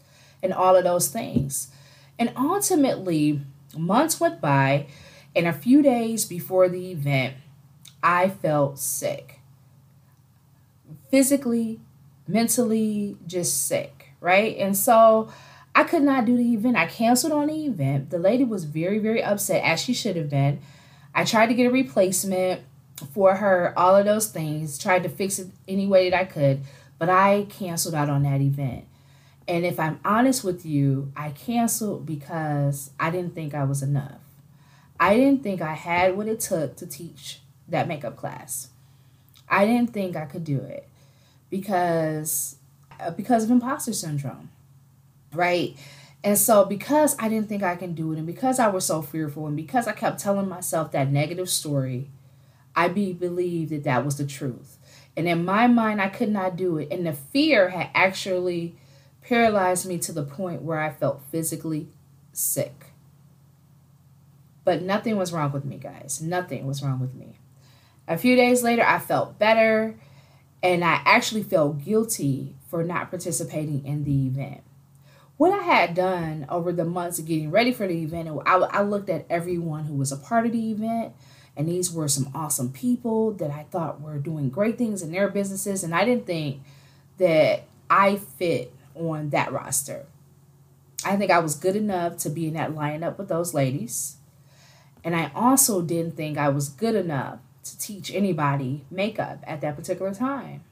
and 0.44 0.52
all 0.52 0.76
of 0.76 0.84
those 0.84 1.08
things. 1.08 1.70
And 2.20 2.34
ultimately, 2.36 3.40
months 3.78 4.20
went 4.20 4.42
by, 4.42 4.88
and 5.34 5.48
a 5.48 5.54
few 5.54 5.82
days 5.82 6.26
before 6.26 6.68
the 6.68 6.92
event, 6.92 7.36
I 8.04 8.28
felt 8.28 8.80
sick. 8.80 9.40
Physically, 11.10 11.80
mentally, 12.28 13.16
just 13.26 13.66
sick, 13.66 14.10
right? 14.20 14.58
And 14.58 14.76
so 14.76 15.30
I 15.74 15.86
could 15.86 16.04
not 16.04 16.26
do 16.26 16.36
the 16.36 16.54
event. 16.54 16.76
I 16.76 16.86
canceled 16.86 17.32
on 17.32 17.48
the 17.48 17.66
event. 17.66 18.10
The 18.10 18.20
lady 18.20 18.44
was 18.44 18.66
very, 18.66 19.00
very 19.00 19.24
upset, 19.24 19.64
as 19.64 19.80
she 19.80 19.94
should 19.94 20.18
have 20.18 20.30
been. 20.30 20.60
I 21.16 21.24
tried 21.24 21.48
to 21.48 21.54
get 21.54 21.68
a 21.68 21.72
replacement 21.72 22.62
for 23.14 23.36
her, 23.36 23.74
all 23.78 23.96
of 23.96 24.06
those 24.06 24.28
things, 24.28 24.78
tried 24.78 25.04
to 25.04 25.10
fix 25.10 25.40
it 25.40 25.50
any 25.68 25.88
way 25.88 26.10
that 26.10 26.20
I 26.20 26.26
could, 26.26 26.62
but 26.98 27.10
I 27.10 27.48
canceled 27.50 27.96
out 27.96 28.10
on 28.10 28.24
that 28.24 28.42
event. 28.42 28.86
And 29.48 29.66
if 29.66 29.80
I'm 29.80 30.00
honest 30.06 30.44
with 30.44 30.66
you, 30.66 31.12
I 31.16 31.32
canceled 31.32 32.06
because 32.06 32.92
I 33.00 33.12
didn't 33.12 33.36
think 33.36 33.54
I 33.54 33.66
was 33.66 33.84
enough. 33.84 34.22
I 35.00 35.18
didn't 35.18 35.44
think 35.44 35.62
I 35.62 35.74
had 35.74 36.16
what 36.16 36.28
it 36.28 36.40
took 36.40 36.78
to 36.78 36.88
teach 36.88 37.42
that 37.68 37.88
makeup 37.88 38.16
class. 38.16 38.70
I 39.50 39.66
didn't 39.66 39.92
think 39.94 40.16
I 40.16 40.26
could 40.26 40.46
do 40.46 40.60
it 40.60 40.88
because 41.50 42.56
uh, 43.00 43.12
because 43.12 43.44
of 43.44 43.52
imposter 43.52 43.94
syndrome. 43.94 44.50
Right? 45.34 45.76
And 46.24 46.38
so, 46.38 46.64
because 46.64 47.18
I 47.20 47.28
didn't 47.28 47.50
think 47.50 47.64
I 47.64 47.76
can 47.76 47.94
do 47.94 48.14
it, 48.14 48.18
and 48.18 48.26
because 48.26 48.58
I 48.58 48.70
was 48.70 48.86
so 48.86 49.02
fearful, 49.02 49.46
and 49.46 49.58
because 49.58 49.88
I 49.88 49.92
kept 49.92 50.20
telling 50.20 50.48
myself 50.48 50.92
that 50.92 51.12
negative 51.12 51.50
story, 51.50 52.10
I 52.76 52.88
be 52.88 53.12
believed 53.12 53.72
that 53.72 53.84
that 53.84 54.06
was 54.06 54.18
the 54.18 54.26
truth. 54.26 54.78
And 55.18 55.28
in 55.28 55.44
my 55.44 55.68
mind, 55.68 56.02
I 56.02 56.08
could 56.10 56.30
not 56.30 56.56
do 56.56 56.78
it. 56.78 56.88
And 56.92 57.06
the 57.06 57.14
fear 57.14 57.70
had 57.70 57.90
actually 57.94 58.76
paralyzed 59.22 59.86
me 59.86 60.00
to 60.00 60.12
the 60.12 60.24
point 60.24 60.64
where 60.64 60.80
I 60.80 60.92
felt 60.92 61.22
physically 61.30 61.90
sick. 62.32 62.86
But 64.64 64.82
nothing 64.82 65.18
was 65.18 65.34
wrong 65.34 65.52
with 65.52 65.66
me, 65.66 65.78
guys. 65.78 66.22
Nothing 66.22 66.66
was 66.66 66.82
wrong 66.82 67.00
with 67.00 67.14
me. 67.14 67.38
A 68.08 68.18
few 68.18 68.36
days 68.36 68.64
later, 68.64 68.84
I 68.84 68.98
felt 68.98 69.38
better, 69.38 69.96
and 70.64 70.84
I 70.86 71.02
actually 71.06 71.44
felt 71.44 71.84
guilty 71.84 72.56
for 72.70 72.84
not 72.84 73.10
participating 73.10 73.86
in 73.86 74.06
the 74.06 74.26
event 74.28 74.64
what 75.38 75.52
I 75.52 75.64
had 75.64 75.96
done 75.96 76.46
over 76.50 76.72
the 76.72 76.86
months 76.86 77.20
of 77.20 77.26
getting 77.26 77.52
ready 77.52 77.72
for 77.72 77.88
the 77.88 78.02
event, 78.04 78.30
I, 78.46 78.56
I 78.56 78.82
looked 78.82 79.10
at 79.10 79.26
everyone 79.30 79.86
who 79.86 79.96
was 79.96 80.12
a 80.12 80.18
part 80.18 80.46
of 80.46 80.52
the 80.52 80.72
event, 80.72 81.14
and 81.58 81.68
these 81.68 81.92
were 81.92 82.08
some 82.08 82.32
awesome 82.34 82.72
people 82.72 83.32
that 83.34 83.52
I 83.52 83.66
thought 83.72 84.02
were 84.02 84.18
doing 84.18 84.50
great 84.50 84.78
things 84.78 85.02
in 85.02 85.12
their 85.12 85.30
businesses, 85.30 85.84
and 85.84 85.94
I 85.94 86.06
didn't 86.06 86.26
think 86.26 86.62
that 87.18 87.64
I 87.90 88.16
fit 88.18 88.74
on 88.96 89.30
that 89.32 89.52
roster. 89.52 90.06
I 91.06 91.18
think 91.18 91.32
I 91.32 91.40
was 91.40 91.56
good 91.56 91.76
enough 91.76 92.18
to 92.18 92.30
be 92.30 92.48
in 92.48 92.54
that 92.54 92.72
lineup 92.72 93.18
with 93.18 93.28
those 93.28 93.54
ladies. 93.54 94.18
And 95.04 95.16
I 95.16 95.32
also 95.36 95.82
didn't 95.82 96.16
think 96.16 96.38
I 96.38 96.50
was 96.50 96.70
good 96.70 96.96
enough 96.96 97.40
to 97.64 97.78
teach 97.78 98.14
anybody 98.14 98.86
makeup 98.90 99.40
at 99.46 99.62
that 99.62 99.76
particular 99.76 100.14
time. 100.14 100.64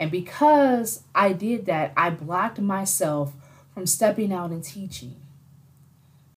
And 0.00 0.10
because 0.10 1.02
I 1.14 1.32
did 1.32 1.66
that, 1.66 1.92
I 1.96 2.10
blocked 2.10 2.60
myself 2.60 3.34
from 3.78 3.86
stepping 3.86 4.32
out 4.32 4.50
and 4.50 4.64
teaching. 4.64 5.14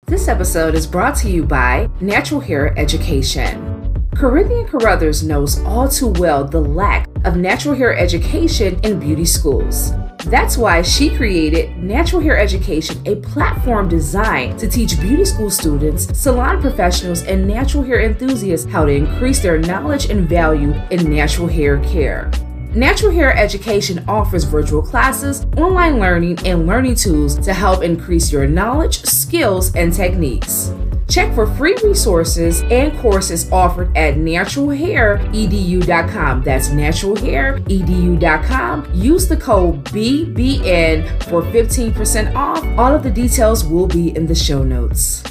This 0.06 0.28
episode 0.28 0.75
is 0.75 0.87
brought 0.87 1.16
to 1.20 1.30
you 1.30 1.42
by 1.42 1.88
Natural 1.99 2.38
Hair 2.38 2.78
Education. 2.78 4.04
Corinthian 4.14 4.66
Carruthers 4.66 5.23
knows 5.23 5.59
all 5.61 5.88
too 5.88 6.09
well 6.18 6.44
the 6.44 6.61
lack 6.61 7.09
of 7.25 7.38
natural 7.38 7.75
hair 7.75 7.97
education 7.97 8.78
in 8.80 9.00
beauty 9.00 9.25
schools. 9.25 9.94
That's 10.26 10.59
why 10.59 10.82
she 10.82 11.16
created 11.16 11.78
Natural 11.78 12.20
Hair 12.20 12.37
Education, 12.37 13.00
a 13.06 13.16
platform 13.16 13.88
designed 13.88 14.59
to 14.59 14.68
teach 14.68 15.00
beauty 15.00 15.25
school 15.25 15.49
students, 15.49 16.14
salon 16.18 16.61
professionals, 16.61 17.23
and 17.23 17.49
natural 17.49 17.82
hair 17.82 18.02
enthusiasts 18.02 18.70
how 18.70 18.85
to 18.85 18.92
increase 18.92 19.40
their 19.40 19.59
knowledge 19.59 20.11
and 20.11 20.28
value 20.28 20.75
in 20.90 21.09
natural 21.09 21.49
hair 21.49 21.82
care. 21.85 22.30
Natural 22.75 23.11
Hair 23.11 23.37
Education 23.37 24.05
offers 24.07 24.45
virtual 24.45 24.81
classes, 24.81 25.45
online 25.57 25.99
learning, 25.99 26.39
and 26.47 26.69
learning 26.69 26.95
tools 26.95 27.37
to 27.41 27.53
help 27.53 27.83
increase 27.83 28.31
your 28.31 28.47
knowledge, 28.47 29.03
skills, 29.03 29.75
and 29.75 29.93
techniques. 29.93 30.73
Check 31.09 31.35
for 31.35 31.49
free 31.57 31.75
resources 31.83 32.62
and 32.71 32.97
courses 33.00 33.50
offered 33.50 33.89
at 33.97 34.15
naturalhairedu.com. 34.15 36.45
That's 36.45 36.69
naturalhairedu.com. 36.69 38.95
Use 38.95 39.27
the 39.27 39.37
code 39.37 39.85
BBN 39.87 41.25
for 41.25 41.43
15% 41.43 42.37
off. 42.37 42.65
All 42.79 42.95
of 42.95 43.03
the 43.03 43.11
details 43.11 43.65
will 43.65 43.89
be 43.89 44.17
in 44.17 44.27
the 44.27 44.37
show 44.37 44.62
notes. 44.62 45.25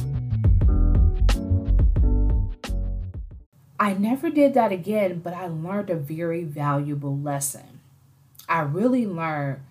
I 3.79 3.93
never 3.93 4.29
did 4.29 4.53
that 4.55 4.71
again, 4.74 5.19
but 5.19 5.33
I 5.33 5.48
learned 5.48 5.89
a 5.89 5.95
very 5.95 6.43
valuable 6.43 7.17
lesson. 7.17 7.79
I 8.48 8.62
really 8.62 9.07
learned 9.07 9.62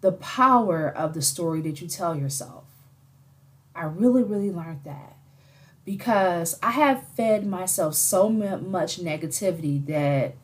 the 0.00 0.12
power 0.12 0.88
of 0.88 1.14
the 1.14 1.22
story 1.22 1.60
that 1.62 1.80
you 1.80 1.86
tell 1.86 2.16
yourself. 2.16 2.64
I 3.74 3.84
really, 3.84 4.22
really 4.22 4.50
learned 4.50 4.80
that 4.84 5.16
because 5.84 6.58
I 6.62 6.72
have 6.72 7.06
fed 7.16 7.46
myself 7.46 7.94
so 7.94 8.28
much 8.28 9.00
negativity 9.00 9.84
that 9.86 10.34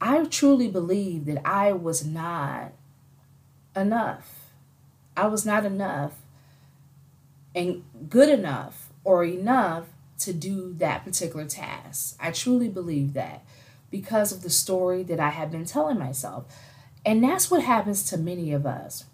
I 0.00 0.24
truly 0.24 0.68
believe 0.68 1.26
that 1.26 1.46
I 1.46 1.72
was 1.72 2.04
not 2.04 2.72
enough. 3.76 4.50
I 5.16 5.26
was 5.28 5.46
not 5.46 5.64
enough 5.64 6.12
and 7.54 7.84
good 8.08 8.28
enough 8.28 8.90
or 9.04 9.24
enough 9.24 9.86
to 10.24 10.32
do 10.32 10.74
that 10.74 11.04
particular 11.04 11.46
task. 11.46 12.16
I 12.20 12.30
truly 12.30 12.68
believe 12.68 13.12
that 13.14 13.44
because 13.90 14.32
of 14.32 14.42
the 14.42 14.50
story 14.50 15.02
that 15.04 15.20
I 15.20 15.30
have 15.30 15.50
been 15.50 15.64
telling 15.64 15.98
myself. 15.98 16.46
And 17.06 17.22
that's 17.22 17.50
what 17.50 17.62
happens 17.62 18.02
to 18.10 18.16
many 18.16 18.52
of 18.52 18.66
us. 18.66 19.04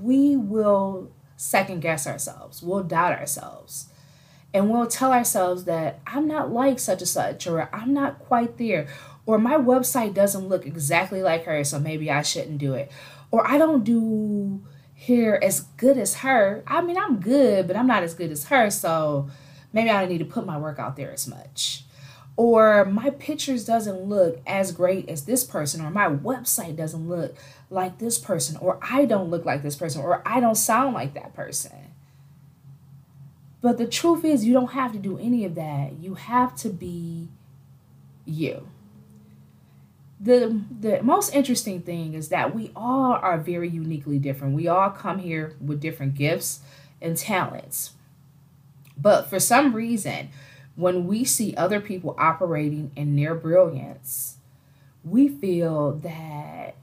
We 0.00 0.36
will 0.36 1.10
second 1.36 1.80
guess 1.80 2.06
ourselves, 2.06 2.62
we'll 2.62 2.82
doubt 2.82 3.12
ourselves, 3.18 3.86
and 4.52 4.68
we'll 4.70 4.88
tell 4.88 5.12
ourselves 5.12 5.64
that 5.64 6.00
I'm 6.06 6.26
not 6.26 6.52
like 6.52 6.80
such 6.80 7.00
and 7.00 7.08
such, 7.08 7.46
or 7.46 7.68
I'm 7.72 7.94
not 7.94 8.18
quite 8.18 8.58
there, 8.58 8.88
or 9.24 9.38
my 9.38 9.54
website 9.54 10.14
doesn't 10.14 10.48
look 10.48 10.66
exactly 10.66 11.22
like 11.22 11.44
her, 11.44 11.62
so 11.62 11.78
maybe 11.78 12.10
I 12.10 12.22
shouldn't 12.22 12.58
do 12.58 12.74
it, 12.74 12.90
or 13.30 13.46
I 13.46 13.56
don't 13.56 13.84
do 13.84 14.64
hair 14.96 15.42
as 15.42 15.60
good 15.76 15.96
as 15.96 16.16
her. 16.16 16.64
I 16.66 16.80
mean, 16.82 16.98
I'm 16.98 17.20
good, 17.20 17.68
but 17.68 17.76
I'm 17.76 17.86
not 17.86 18.02
as 18.02 18.14
good 18.14 18.32
as 18.32 18.46
her, 18.46 18.68
so 18.68 19.30
maybe 19.72 19.90
I 19.90 20.00
don't 20.00 20.10
need 20.10 20.18
to 20.18 20.24
put 20.24 20.46
my 20.46 20.58
work 20.58 20.78
out 20.78 20.96
there 20.96 21.12
as 21.12 21.26
much. 21.26 21.84
Or 22.36 22.84
my 22.84 23.10
pictures 23.10 23.64
doesn't 23.64 24.02
look 24.02 24.40
as 24.46 24.70
great 24.72 25.08
as 25.08 25.24
this 25.24 25.42
person, 25.44 25.84
or 25.84 25.90
my 25.90 26.08
website 26.08 26.76
doesn't 26.76 27.08
look 27.08 27.36
like 27.70 27.98
this 27.98 28.18
person, 28.18 28.56
or 28.58 28.78
I 28.80 29.06
don't 29.06 29.30
look 29.30 29.44
like 29.44 29.62
this 29.62 29.76
person, 29.76 30.02
or 30.02 30.22
I 30.24 30.38
don't 30.40 30.54
sound 30.54 30.94
like 30.94 31.14
that 31.14 31.34
person. 31.34 31.72
But 33.60 33.76
the 33.78 33.86
truth 33.88 34.24
is, 34.24 34.44
you 34.44 34.52
don't 34.52 34.72
have 34.72 34.92
to 34.92 34.98
do 34.98 35.18
any 35.18 35.44
of 35.44 35.56
that. 35.56 35.94
You 36.00 36.14
have 36.14 36.54
to 36.56 36.68
be 36.68 37.28
you. 38.24 38.68
the 40.20 40.62
the 40.80 41.02
most 41.02 41.34
interesting 41.34 41.80
thing 41.80 42.14
is 42.14 42.28
that 42.28 42.54
we 42.54 42.70
all 42.74 43.12
are 43.12 43.38
very 43.38 43.68
uniquely 43.68 44.18
different. 44.18 44.54
We 44.54 44.68
all 44.68 44.90
come 44.90 45.18
here 45.18 45.54
with 45.60 45.80
different 45.80 46.14
gifts 46.14 46.60
and 47.00 47.16
talents. 47.16 47.92
But 49.00 49.28
for 49.28 49.38
some 49.38 49.74
reason, 49.74 50.30
when 50.74 51.06
we 51.06 51.24
see 51.24 51.54
other 51.56 51.80
people 51.80 52.14
operating 52.18 52.90
in 52.96 53.16
their 53.16 53.34
brilliance, 53.34 54.36
we 55.04 55.28
feel 55.28 55.92
that 55.92 56.74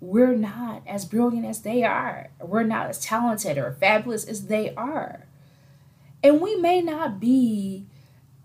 we're 0.00 0.34
not 0.34 0.82
as 0.86 1.04
brilliant 1.04 1.46
as 1.46 1.62
they 1.62 1.84
are. 1.84 2.30
We're 2.40 2.62
not 2.62 2.88
as 2.88 3.00
talented 3.00 3.58
or 3.58 3.76
fabulous 3.78 4.24
as 4.24 4.46
they 4.46 4.74
are. 4.74 5.26
And 6.22 6.40
we 6.40 6.56
may 6.56 6.80
not 6.80 7.20
be 7.20 7.86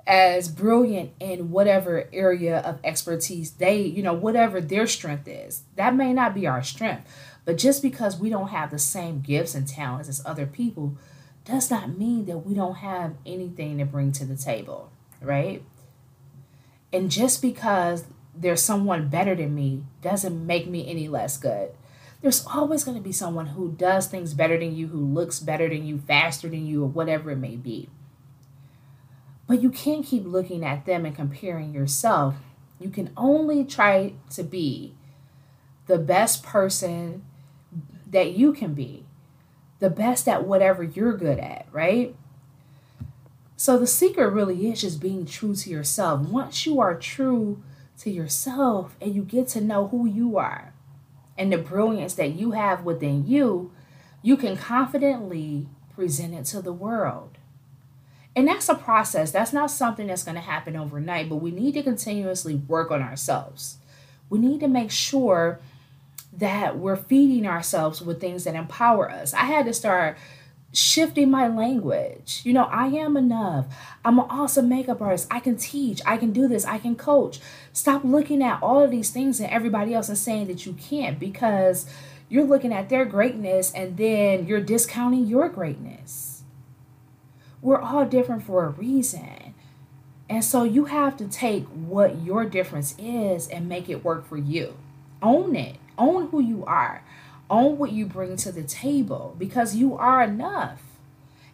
as 0.08 0.50
brilliant 0.50 1.12
in 1.20 1.50
whatever 1.50 2.08
area 2.14 2.60
of 2.60 2.80
expertise 2.84 3.52
they, 3.52 3.82
you 3.82 4.04
know, 4.04 4.14
whatever 4.14 4.62
their 4.62 4.86
strength 4.86 5.28
is. 5.28 5.64
That 5.76 5.96
may 5.96 6.14
not 6.14 6.36
be 6.36 6.46
our 6.46 6.62
strength. 6.62 7.10
But 7.44 7.58
just 7.58 7.82
because 7.82 8.18
we 8.18 8.30
don't 8.30 8.50
have 8.50 8.72
the 8.72 8.80
same 8.80 9.22
gifts 9.22 9.56
and 9.56 9.68
talents 9.68 10.10
as 10.10 10.26
other 10.26 10.46
people 10.46 10.98
does 11.46 11.70
not 11.70 11.98
mean 11.98 12.26
that 12.26 12.40
we 12.40 12.54
don't 12.54 12.76
have 12.76 13.16
anything 13.26 13.78
to 13.78 13.86
bring 13.86 14.12
to 14.14 14.26
the 14.26 14.36
table, 14.36 14.92
right? 15.22 15.64
And 16.92 17.12
just 17.12 17.42
because 17.42 18.06
there's 18.36 18.64
someone 18.64 19.08
better 19.08 19.36
than 19.36 19.56
me 19.56 19.84
doesn't 20.02 20.46
make 20.46 20.68
me 20.68 20.90
any 20.90 21.08
less 21.08 21.38
good. 21.38 21.72
There's 22.22 22.46
always 22.48 22.84
going 22.84 22.98
to 22.98 23.04
be 23.04 23.12
someone 23.12 23.48
who 23.48 23.72
does 23.72 24.08
things 24.08 24.34
better 24.34 24.58
than 24.58 24.76
you, 24.76 24.88
who 24.88 25.00
looks 25.00 25.40
better 25.40 25.70
than 25.70 25.86
you, 25.86 26.00
faster 26.00 26.50
than 26.50 26.66
you, 26.66 26.84
or 26.84 26.88
whatever 26.88 27.32
it 27.32 27.38
may 27.38 27.56
be. 27.56 27.90
But 29.48 29.62
you 29.62 29.70
can't 29.70 30.06
keep 30.06 30.26
looking 30.26 30.66
at 30.66 30.86
them 30.86 31.06
and 31.06 31.16
comparing 31.16 31.74
yourself. 31.74 32.36
You 32.80 32.90
can 32.90 33.12
only 33.16 33.64
try 33.64 34.14
to 34.32 34.44
be 34.44 34.96
the 35.86 36.00
best 36.00 36.42
person 36.42 37.24
that 38.10 38.32
you 38.32 38.54
can 38.54 38.74
be, 38.74 39.05
the 39.80 39.90
best 39.90 40.28
at 40.28 40.46
whatever 40.46 40.84
you're 40.84 41.18
good 41.18 41.40
at, 41.40 41.68
right? 41.72 42.16
So 43.58 43.78
the 43.78 43.88
secret 43.88 44.30
really 44.30 44.70
is 44.70 44.82
just 44.82 45.02
being 45.02 45.26
true 45.26 45.56
to 45.56 45.70
yourself. 45.70 46.28
Once 46.28 46.66
you 46.66 46.80
are 46.80 46.96
true 46.96 47.64
to 48.00 48.10
yourself 48.10 48.96
and 49.00 49.16
you 49.16 49.24
get 49.24 49.48
to 49.50 49.62
know 49.62 49.88
who 49.88 50.06
you 50.06 50.38
are 50.38 50.74
and 51.38 51.52
the 51.52 51.58
brilliance 51.58 52.14
that 52.16 52.34
you 52.34 52.52
have 52.52 52.84
within 52.84 53.26
you, 53.26 53.72
you 54.22 54.36
can 54.36 54.58
confidently 54.58 55.68
present 55.94 56.34
it 56.34 56.46
to 56.46 56.62
the 56.62 56.74
world. 56.74 57.38
And 58.36 58.48
that's 58.48 58.68
a 58.68 58.76
process. 58.76 59.32
That's 59.32 59.54
not 59.54 59.72
something 59.72 60.08
that's 60.08 60.24
going 60.24 60.36
to 60.36 60.42
happen 60.42 60.76
overnight, 60.76 61.30
but 61.30 61.38
we 61.38 61.52
need 61.52 61.76
to 61.76 61.84
continuously 61.84 62.56
work 62.56 62.92
on 62.92 63.02
ourselves. 63.02 63.78
We 64.30 64.40
need 64.40 64.60
to 64.60 64.68
make 64.68 64.92
sure 64.92 65.60
that 66.38 66.78
we're 66.78 66.96
feeding 66.96 67.48
ourselves 67.48 68.02
with 68.02 68.20
things 68.20 68.44
that 68.44 68.56
empower 68.56 69.10
us. 69.10 69.34
I 69.34 69.46
had 69.46 69.66
to 69.66 69.74
start 69.74 70.18
shifting 70.74 71.32
my 71.32 71.48
language. 71.48 72.42
You 72.44 72.54
know, 72.54 72.66
I 72.66 72.88
am 72.88 73.16
enough. 73.16 73.68
I'm 74.04 74.20
an 74.20 74.26
awesome 74.30 74.68
makeup 74.68 75.02
artist. 75.02 75.28
I 75.32 75.40
can 75.40 75.56
teach. 75.56 76.02
I 76.06 76.18
can 76.18 76.32
do 76.32 76.48
this. 76.48 76.66
I 76.66 76.78
can 76.78 76.96
coach. 76.96 77.40
Stop 77.72 78.04
looking 78.04 78.44
at 78.44 78.62
all 78.62 78.82
of 78.82 78.92
these 78.92 79.10
things 79.10 79.40
and 79.40 79.50
everybody 79.50 79.94
else 79.94 80.10
and 80.10 80.18
saying 80.18 80.48
that 80.48 80.66
you 80.66 80.74
can't 80.74 81.20
because 81.20 81.86
you're 82.28 82.44
looking 82.44 82.74
at 82.74 82.90
their 82.90 83.06
greatness 83.06 83.72
and 83.74 83.96
then 83.98 84.48
you're 84.48 84.62
discounting 84.62 85.26
your 85.26 85.48
greatness. 85.48 86.44
We're 87.62 87.82
all 87.82 88.06
different 88.06 88.44
for 88.44 88.66
a 88.66 88.70
reason. 88.70 89.54
And 90.30 90.44
so 90.44 90.64
you 90.64 90.86
have 90.86 91.18
to 91.18 91.28
take 91.28 91.66
what 91.68 92.22
your 92.22 92.46
difference 92.46 92.96
is 92.98 93.48
and 93.48 93.70
make 93.70 93.90
it 93.90 94.04
work 94.04 94.28
for 94.28 94.38
you. 94.38 94.76
Own 95.22 95.56
it. 95.56 95.78
Own 95.98 96.30
who 96.30 96.40
you 96.40 96.64
are 96.66 97.04
own 97.50 97.78
what 97.78 97.92
you 97.92 98.06
bring 98.06 98.36
to 98.38 98.52
the 98.52 98.64
table 98.64 99.36
because 99.38 99.76
you 99.76 99.96
are 99.96 100.24
enough. 100.24 100.82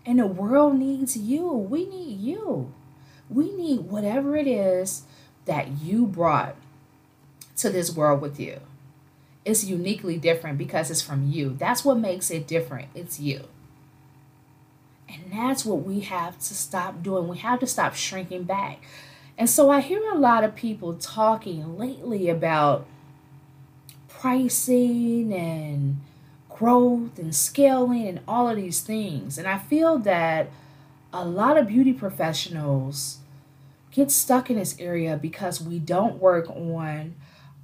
And 0.05 0.19
the 0.19 0.27
world 0.27 0.75
needs 0.75 1.15
you. 1.15 1.47
We 1.47 1.85
need 1.85 2.19
you. 2.19 2.73
We 3.29 3.55
need 3.55 3.81
whatever 3.81 4.35
it 4.35 4.47
is 4.47 5.03
that 5.45 5.81
you 5.81 6.05
brought 6.05 6.55
to 7.57 7.69
this 7.69 7.95
world 7.95 8.21
with 8.21 8.39
you. 8.39 8.59
It's 9.45 9.63
uniquely 9.63 10.17
different 10.17 10.57
because 10.57 10.91
it's 10.91 11.01
from 11.01 11.29
you. 11.29 11.55
That's 11.57 11.83
what 11.85 11.97
makes 11.97 12.31
it 12.31 12.47
different. 12.47 12.89
It's 12.95 13.19
you. 13.19 13.47
And 15.07 15.31
that's 15.31 15.65
what 15.65 15.83
we 15.83 16.01
have 16.01 16.39
to 16.39 16.53
stop 16.53 17.03
doing. 17.03 17.27
We 17.27 17.37
have 17.39 17.59
to 17.59 17.67
stop 17.67 17.95
shrinking 17.95 18.43
back. 18.43 18.81
And 19.37 19.49
so 19.49 19.69
I 19.69 19.81
hear 19.81 20.01
a 20.11 20.17
lot 20.17 20.43
of 20.43 20.55
people 20.55 20.93
talking 20.95 21.77
lately 21.77 22.29
about 22.29 22.85
pricing 24.21 25.33
and 25.33 25.99
growth 26.47 27.17
and 27.17 27.35
scaling 27.35 28.07
and 28.07 28.19
all 28.27 28.47
of 28.47 28.55
these 28.55 28.81
things. 28.81 29.39
And 29.39 29.47
I 29.47 29.57
feel 29.57 29.97
that 29.99 30.51
a 31.11 31.25
lot 31.25 31.57
of 31.57 31.67
beauty 31.67 31.91
professionals 31.91 33.17
get 33.89 34.11
stuck 34.11 34.51
in 34.51 34.57
this 34.57 34.79
area 34.79 35.17
because 35.17 35.59
we 35.59 35.79
don't 35.79 36.19
work 36.19 36.47
on 36.51 37.15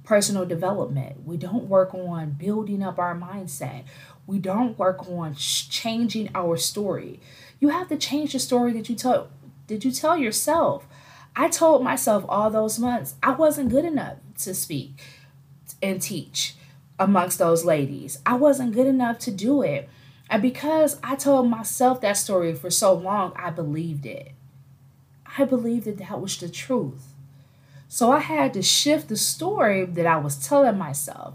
personal 0.02 0.44
development. 0.44 1.24
We 1.24 1.36
don't 1.36 1.68
work 1.68 1.94
on 1.94 2.30
building 2.32 2.82
up 2.82 2.98
our 2.98 3.14
mindset. 3.14 3.84
We 4.26 4.40
don't 4.40 4.76
work 4.76 5.08
on 5.08 5.36
changing 5.36 6.28
our 6.34 6.56
story. 6.56 7.20
You 7.60 7.68
have 7.68 7.88
to 7.88 7.96
change 7.96 8.32
the 8.32 8.40
story 8.40 8.72
that 8.72 8.88
you 8.88 8.96
tell 8.96 9.28
did 9.68 9.84
you 9.84 9.92
tell 9.92 10.18
yourself. 10.18 10.88
I 11.36 11.50
told 11.50 11.84
myself 11.84 12.24
all 12.28 12.50
those 12.50 12.80
months 12.80 13.14
I 13.22 13.30
wasn't 13.30 13.70
good 13.70 13.84
enough 13.84 14.16
to 14.38 14.54
speak 14.54 15.00
and 15.82 16.00
teach 16.00 16.54
amongst 16.98 17.38
those 17.38 17.64
ladies. 17.64 18.18
I 18.26 18.34
wasn't 18.34 18.74
good 18.74 18.86
enough 18.86 19.18
to 19.20 19.30
do 19.30 19.62
it. 19.62 19.88
And 20.30 20.42
because 20.42 20.98
I 21.02 21.16
told 21.16 21.48
myself 21.48 22.00
that 22.00 22.16
story 22.16 22.54
for 22.54 22.70
so 22.70 22.92
long, 22.92 23.32
I 23.36 23.50
believed 23.50 24.04
it. 24.04 24.32
I 25.38 25.44
believed 25.44 25.86
that 25.86 25.98
that 25.98 26.20
was 26.20 26.36
the 26.36 26.48
truth. 26.48 27.12
So 27.88 28.12
I 28.12 28.20
had 28.20 28.52
to 28.54 28.62
shift 28.62 29.08
the 29.08 29.16
story 29.16 29.86
that 29.86 30.06
I 30.06 30.18
was 30.18 30.36
telling 30.36 30.76
myself. 30.76 31.34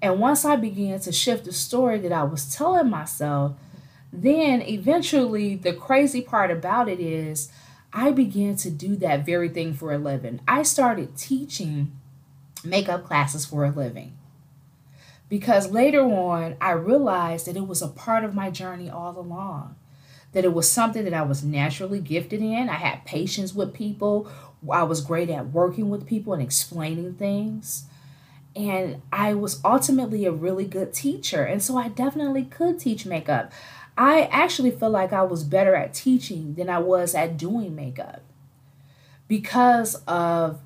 And 0.00 0.20
once 0.20 0.44
I 0.44 0.54
began 0.54 1.00
to 1.00 1.12
shift 1.12 1.44
the 1.44 1.52
story 1.52 1.98
that 2.00 2.12
I 2.12 2.22
was 2.22 2.54
telling 2.54 2.88
myself, 2.88 3.56
then 4.12 4.62
eventually 4.62 5.56
the 5.56 5.72
crazy 5.72 6.20
part 6.20 6.50
about 6.50 6.88
it 6.88 7.00
is 7.00 7.50
I 7.92 8.12
began 8.12 8.54
to 8.56 8.70
do 8.70 8.94
that 8.96 9.26
very 9.26 9.48
thing 9.48 9.74
for 9.74 9.92
a 9.92 9.98
living. 9.98 10.40
I 10.46 10.62
started 10.62 11.16
teaching 11.16 11.92
makeup 12.64 13.04
classes 13.04 13.44
for 13.46 13.64
a 13.64 13.70
living 13.70 14.18
because 15.28 15.70
later 15.70 16.02
on 16.02 16.56
I 16.60 16.72
realized 16.72 17.46
that 17.46 17.56
it 17.56 17.66
was 17.66 17.82
a 17.82 17.88
part 17.88 18.24
of 18.24 18.34
my 18.34 18.50
journey 18.50 18.88
all 18.90 19.18
along. 19.18 19.76
That 20.32 20.44
it 20.44 20.52
was 20.52 20.70
something 20.70 21.04
that 21.04 21.14
I 21.14 21.22
was 21.22 21.42
naturally 21.42 22.00
gifted 22.00 22.42
in. 22.42 22.68
I 22.68 22.74
had 22.74 23.06
patience 23.06 23.54
with 23.54 23.72
people. 23.72 24.30
I 24.70 24.82
was 24.82 25.00
great 25.00 25.30
at 25.30 25.48
working 25.48 25.88
with 25.88 26.06
people 26.06 26.34
and 26.34 26.42
explaining 26.42 27.14
things. 27.14 27.84
And 28.54 29.02
I 29.12 29.34
was 29.34 29.60
ultimately 29.64 30.26
a 30.26 30.32
really 30.32 30.66
good 30.66 30.92
teacher. 30.92 31.44
And 31.44 31.62
so 31.62 31.78
I 31.78 31.88
definitely 31.88 32.44
could 32.44 32.78
teach 32.78 33.06
makeup. 33.06 33.52
I 33.96 34.22
actually 34.24 34.70
feel 34.70 34.90
like 34.90 35.12
I 35.12 35.22
was 35.22 35.44
better 35.44 35.74
at 35.74 35.94
teaching 35.94 36.54
than 36.54 36.68
I 36.68 36.78
was 36.78 37.14
at 37.14 37.36
doing 37.36 37.74
makeup 37.74 38.22
because 39.28 39.96
of 40.06 40.60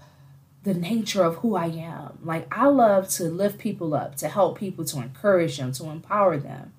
the 0.62 0.74
nature 0.74 1.24
of 1.24 1.36
who 1.36 1.56
I 1.56 1.66
am. 1.66 2.18
Like, 2.22 2.46
I 2.52 2.66
love 2.66 3.08
to 3.10 3.24
lift 3.24 3.58
people 3.58 3.94
up, 3.94 4.16
to 4.16 4.28
help 4.28 4.58
people, 4.58 4.84
to 4.86 4.98
encourage 4.98 5.58
them, 5.58 5.72
to 5.72 5.90
empower 5.90 6.36
them. 6.36 6.72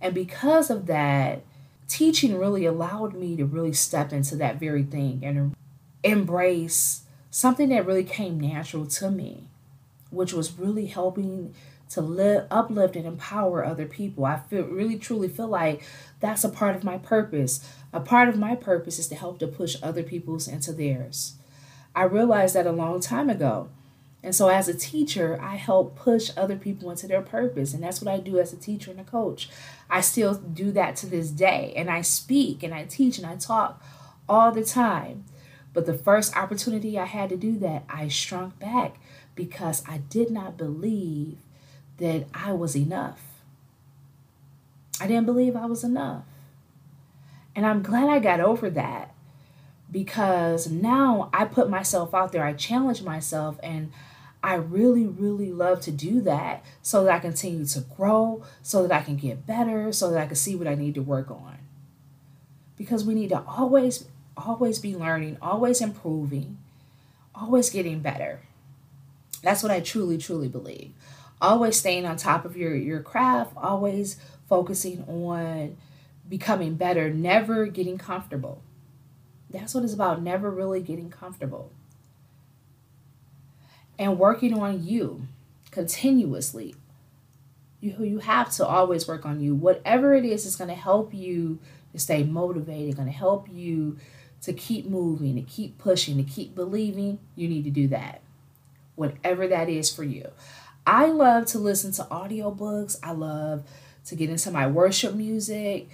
And 0.00 0.14
because 0.14 0.70
of 0.70 0.86
that, 0.86 1.42
teaching 1.88 2.38
really 2.38 2.64
allowed 2.64 3.14
me 3.14 3.36
to 3.36 3.44
really 3.44 3.72
step 3.72 4.12
into 4.12 4.36
that 4.36 4.60
very 4.60 4.84
thing 4.84 5.20
and 5.24 5.54
embrace 6.04 7.02
something 7.30 7.68
that 7.70 7.86
really 7.86 8.04
came 8.04 8.38
natural 8.38 8.86
to 8.86 9.10
me, 9.10 9.48
which 10.10 10.32
was 10.32 10.58
really 10.58 10.86
helping 10.86 11.54
to 11.90 12.00
live, 12.00 12.46
uplift 12.50 12.94
and 12.94 13.06
empower 13.06 13.64
other 13.64 13.86
people. 13.86 14.24
I 14.24 14.38
feel 14.38 14.62
really 14.62 14.96
truly 14.96 15.28
feel 15.28 15.48
like 15.48 15.82
that's 16.20 16.44
a 16.44 16.48
part 16.48 16.76
of 16.76 16.84
my 16.84 16.98
purpose. 16.98 17.68
A 17.92 17.98
part 17.98 18.28
of 18.28 18.38
my 18.38 18.54
purpose 18.54 19.00
is 19.00 19.08
to 19.08 19.16
help 19.16 19.40
to 19.40 19.48
push 19.48 19.76
other 19.82 20.04
people's 20.04 20.46
into 20.46 20.72
theirs. 20.72 21.34
I 21.94 22.04
realized 22.04 22.54
that 22.54 22.66
a 22.66 22.72
long 22.72 23.00
time 23.00 23.28
ago. 23.28 23.68
And 24.22 24.34
so, 24.34 24.48
as 24.48 24.68
a 24.68 24.74
teacher, 24.74 25.38
I 25.40 25.56
help 25.56 25.96
push 25.96 26.30
other 26.36 26.56
people 26.56 26.90
into 26.90 27.06
their 27.06 27.22
purpose. 27.22 27.72
And 27.72 27.82
that's 27.82 28.02
what 28.02 28.12
I 28.12 28.18
do 28.18 28.38
as 28.38 28.52
a 28.52 28.56
teacher 28.56 28.90
and 28.90 29.00
a 29.00 29.04
coach. 29.04 29.48
I 29.88 30.02
still 30.02 30.34
do 30.34 30.72
that 30.72 30.96
to 30.96 31.06
this 31.06 31.30
day. 31.30 31.72
And 31.74 31.90
I 31.90 32.02
speak 32.02 32.62
and 32.62 32.74
I 32.74 32.84
teach 32.84 33.16
and 33.16 33.26
I 33.26 33.36
talk 33.36 33.82
all 34.28 34.52
the 34.52 34.64
time. 34.64 35.24
But 35.72 35.86
the 35.86 35.94
first 35.94 36.36
opportunity 36.36 36.98
I 36.98 37.06
had 37.06 37.30
to 37.30 37.36
do 37.36 37.58
that, 37.58 37.84
I 37.88 38.08
shrunk 38.08 38.58
back 38.58 38.96
because 39.34 39.82
I 39.88 39.98
did 39.98 40.30
not 40.30 40.58
believe 40.58 41.38
that 41.98 42.26
I 42.34 42.52
was 42.52 42.76
enough. 42.76 43.20
I 45.00 45.06
didn't 45.06 45.26
believe 45.26 45.56
I 45.56 45.66
was 45.66 45.82
enough. 45.82 46.24
And 47.56 47.64
I'm 47.64 47.82
glad 47.82 48.08
I 48.08 48.18
got 48.18 48.40
over 48.40 48.68
that 48.70 49.14
because 49.90 50.70
now 50.70 51.30
I 51.32 51.44
put 51.44 51.68
myself 51.68 52.14
out 52.14 52.32
there, 52.32 52.44
I 52.44 52.52
challenge 52.52 53.02
myself, 53.02 53.58
and 53.62 53.92
I 54.42 54.54
really, 54.54 55.06
really 55.06 55.52
love 55.52 55.80
to 55.82 55.90
do 55.90 56.20
that 56.22 56.64
so 56.82 57.04
that 57.04 57.12
I 57.14 57.18
continue 57.18 57.66
to 57.66 57.80
grow, 57.80 58.42
so 58.62 58.86
that 58.86 58.92
I 58.92 59.02
can 59.04 59.16
get 59.16 59.46
better, 59.46 59.92
so 59.92 60.10
that 60.10 60.20
I 60.20 60.26
can 60.26 60.36
see 60.36 60.54
what 60.54 60.68
I 60.68 60.74
need 60.74 60.94
to 60.94 61.02
work 61.02 61.30
on. 61.30 61.58
Because 62.76 63.04
we 63.04 63.14
need 63.14 63.28
to 63.30 63.42
always, 63.46 64.06
always 64.36 64.78
be 64.78 64.96
learning, 64.96 65.36
always 65.42 65.80
improving, 65.80 66.58
always 67.34 67.68
getting 67.68 68.00
better. 68.00 68.40
That's 69.42 69.62
what 69.62 69.72
I 69.72 69.80
truly, 69.80 70.16
truly 70.16 70.48
believe. 70.48 70.92
Always 71.40 71.76
staying 71.76 72.06
on 72.06 72.16
top 72.16 72.44
of 72.44 72.56
your, 72.56 72.74
your 72.74 73.00
craft, 73.00 73.52
always 73.56 74.16
focusing 74.48 75.04
on 75.04 75.76
becoming 76.28 76.74
better, 76.74 77.10
never 77.10 77.66
getting 77.66 77.98
comfortable. 77.98 78.62
That's 79.50 79.74
what 79.74 79.84
it's 79.84 79.92
about, 79.92 80.22
never 80.22 80.50
really 80.50 80.80
getting 80.80 81.10
comfortable 81.10 81.72
and 84.00 84.18
working 84.18 84.54
on 84.54 84.82
you 84.82 85.28
continuously. 85.70 86.74
You, 87.80 87.96
you 88.00 88.18
have 88.20 88.50
to 88.52 88.66
always 88.66 89.06
work 89.06 89.26
on 89.26 89.40
you. 89.40 89.54
Whatever 89.54 90.14
it 90.14 90.24
is, 90.24 90.46
is 90.46 90.56
going 90.56 90.68
to 90.68 90.74
help 90.74 91.12
you 91.12 91.58
to 91.92 91.98
stay 91.98 92.22
motivated, 92.22 92.96
going 92.96 93.08
to 93.08 93.14
help 93.14 93.46
you 93.50 93.98
to 94.42 94.54
keep 94.54 94.86
moving, 94.86 95.36
to 95.36 95.42
keep 95.42 95.76
pushing, 95.76 96.16
to 96.16 96.22
keep 96.22 96.54
believing. 96.54 97.18
You 97.36 97.46
need 97.48 97.64
to 97.64 97.70
do 97.70 97.88
that. 97.88 98.22
Whatever 98.96 99.46
that 99.48 99.68
is 99.68 99.94
for 99.94 100.02
you. 100.02 100.30
I 100.86 101.06
love 101.06 101.44
to 101.46 101.58
listen 101.58 101.92
to 101.92 102.04
audiobooks. 102.04 102.98
I 103.02 103.12
love 103.12 103.64
to 104.06 104.16
get 104.16 104.30
into 104.30 104.50
my 104.50 104.66
worship 104.66 105.14
music 105.14 105.88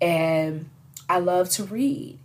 and 0.00 0.70
I 1.08 1.18
love 1.18 1.50
to 1.50 1.64
read. 1.64 2.20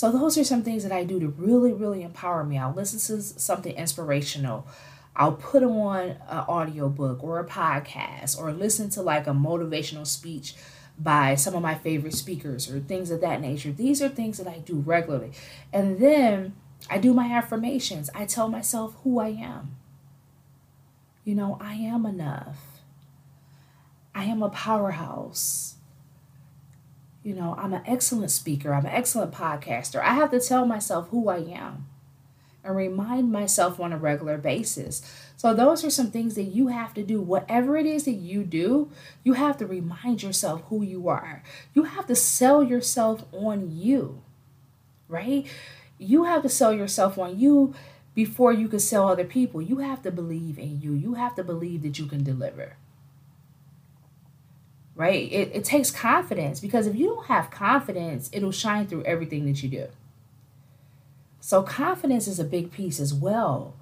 So 0.00 0.10
those 0.10 0.38
are 0.38 0.44
some 0.44 0.62
things 0.62 0.82
that 0.84 0.92
I 0.92 1.04
do 1.04 1.20
to 1.20 1.28
really, 1.28 1.74
really 1.74 2.02
empower 2.02 2.42
me. 2.42 2.56
I'll 2.56 2.72
listen 2.72 2.98
to 3.00 3.22
something 3.22 3.76
inspirational. 3.76 4.66
I'll 5.14 5.34
put 5.34 5.60
them 5.60 5.76
on 5.76 6.16
an 6.26 6.38
audiobook 6.48 7.22
or 7.22 7.38
a 7.38 7.44
podcast 7.44 8.38
or 8.38 8.50
listen 8.50 8.88
to 8.92 9.02
like 9.02 9.26
a 9.26 9.32
motivational 9.32 10.06
speech 10.06 10.54
by 10.98 11.34
some 11.34 11.54
of 11.54 11.60
my 11.60 11.74
favorite 11.74 12.14
speakers 12.14 12.70
or 12.70 12.80
things 12.80 13.10
of 13.10 13.20
that 13.20 13.42
nature. 13.42 13.72
These 13.72 14.00
are 14.00 14.08
things 14.08 14.38
that 14.38 14.48
I 14.48 14.60
do 14.60 14.76
regularly. 14.76 15.32
And 15.70 15.98
then 15.98 16.54
I 16.88 16.96
do 16.96 17.12
my 17.12 17.26
affirmations. 17.26 18.08
I 18.14 18.24
tell 18.24 18.48
myself 18.48 18.96
who 19.04 19.18
I 19.18 19.28
am. 19.28 19.76
You 21.26 21.34
know, 21.34 21.58
I 21.60 21.74
am 21.74 22.06
enough. 22.06 22.56
I 24.14 24.24
am 24.24 24.42
a 24.42 24.48
powerhouse. 24.48 25.74
You 27.22 27.34
know, 27.34 27.54
I'm 27.58 27.74
an 27.74 27.82
excellent 27.86 28.30
speaker, 28.30 28.72
I'm 28.72 28.86
an 28.86 28.92
excellent 28.92 29.32
podcaster. 29.32 30.00
I 30.00 30.14
have 30.14 30.30
to 30.30 30.40
tell 30.40 30.64
myself 30.64 31.08
who 31.10 31.28
I 31.28 31.38
am 31.38 31.86
and 32.64 32.76
remind 32.76 33.32
myself 33.32 33.80
on 33.80 33.92
a 33.92 33.98
regular 33.98 34.38
basis. 34.38 35.02
So, 35.36 35.54
those 35.54 35.84
are 35.84 35.90
some 35.90 36.10
things 36.10 36.34
that 36.34 36.44
you 36.44 36.68
have 36.68 36.94
to 36.94 37.02
do. 37.02 37.20
Whatever 37.20 37.76
it 37.76 37.86
is 37.86 38.04
that 38.04 38.12
you 38.12 38.44
do, 38.44 38.90
you 39.24 39.34
have 39.34 39.56
to 39.58 39.66
remind 39.66 40.22
yourself 40.22 40.62
who 40.68 40.82
you 40.82 41.08
are. 41.08 41.42
You 41.74 41.84
have 41.84 42.06
to 42.06 42.16
sell 42.16 42.62
yourself 42.62 43.24
on 43.32 43.70
you, 43.70 44.22
right? 45.08 45.46
You 45.98 46.24
have 46.24 46.42
to 46.42 46.48
sell 46.48 46.72
yourself 46.72 47.18
on 47.18 47.38
you 47.38 47.74
before 48.14 48.52
you 48.52 48.68
can 48.68 48.80
sell 48.80 49.08
other 49.08 49.24
people. 49.24 49.62
You 49.62 49.78
have 49.78 50.02
to 50.02 50.10
believe 50.10 50.58
in 50.58 50.80
you, 50.80 50.92
you 50.92 51.14
have 51.14 51.34
to 51.36 51.44
believe 51.44 51.82
that 51.82 51.98
you 51.98 52.06
can 52.06 52.22
deliver 52.22 52.76
right? 55.00 55.32
It, 55.32 55.50
it 55.54 55.64
takes 55.64 55.90
confidence 55.90 56.60
because 56.60 56.86
if 56.86 56.94
you 56.94 57.06
don't 57.06 57.26
have 57.26 57.50
confidence, 57.50 58.28
it'll 58.34 58.52
shine 58.52 58.86
through 58.86 59.02
everything 59.04 59.46
that 59.46 59.62
you 59.62 59.68
do. 59.70 59.88
So, 61.40 61.62
confidence 61.62 62.28
is 62.28 62.38
a 62.38 62.44
big 62.44 62.70
piece 62.70 63.00
as 63.00 63.14
well. 63.14 63.74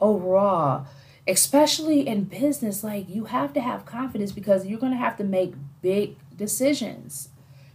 Overall, 0.00 0.86
especially 1.26 2.06
in 2.06 2.24
business, 2.24 2.84
like 2.84 3.08
you 3.08 3.24
have 3.24 3.52
to 3.54 3.60
have 3.60 3.84
confidence 3.84 4.30
because 4.30 4.64
you're 4.64 4.78
going 4.78 4.92
to 4.92 4.98
have 4.98 5.16
to 5.16 5.24
make 5.24 5.54
big 5.82 6.16
decisions. 6.36 7.30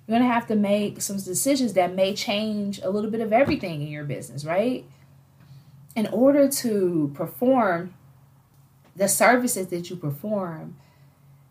You're 0.08 0.18
going 0.18 0.28
to 0.28 0.34
have 0.34 0.48
to 0.48 0.56
make 0.56 1.02
some 1.02 1.18
decisions 1.18 1.74
that 1.74 1.94
may 1.94 2.16
change 2.16 2.80
a 2.82 2.90
little 2.90 3.12
bit 3.12 3.20
of 3.20 3.34
everything 3.34 3.82
in 3.82 3.90
your 3.90 4.06
business, 4.06 4.46
right? 4.46 4.86
In 5.98 6.08
order 6.08 6.48
to 6.48 7.12
perform 7.14 7.94
the 8.96 9.10
services 9.10 9.68
that 9.68 9.90
you 9.90 9.98
perform, 9.98 10.78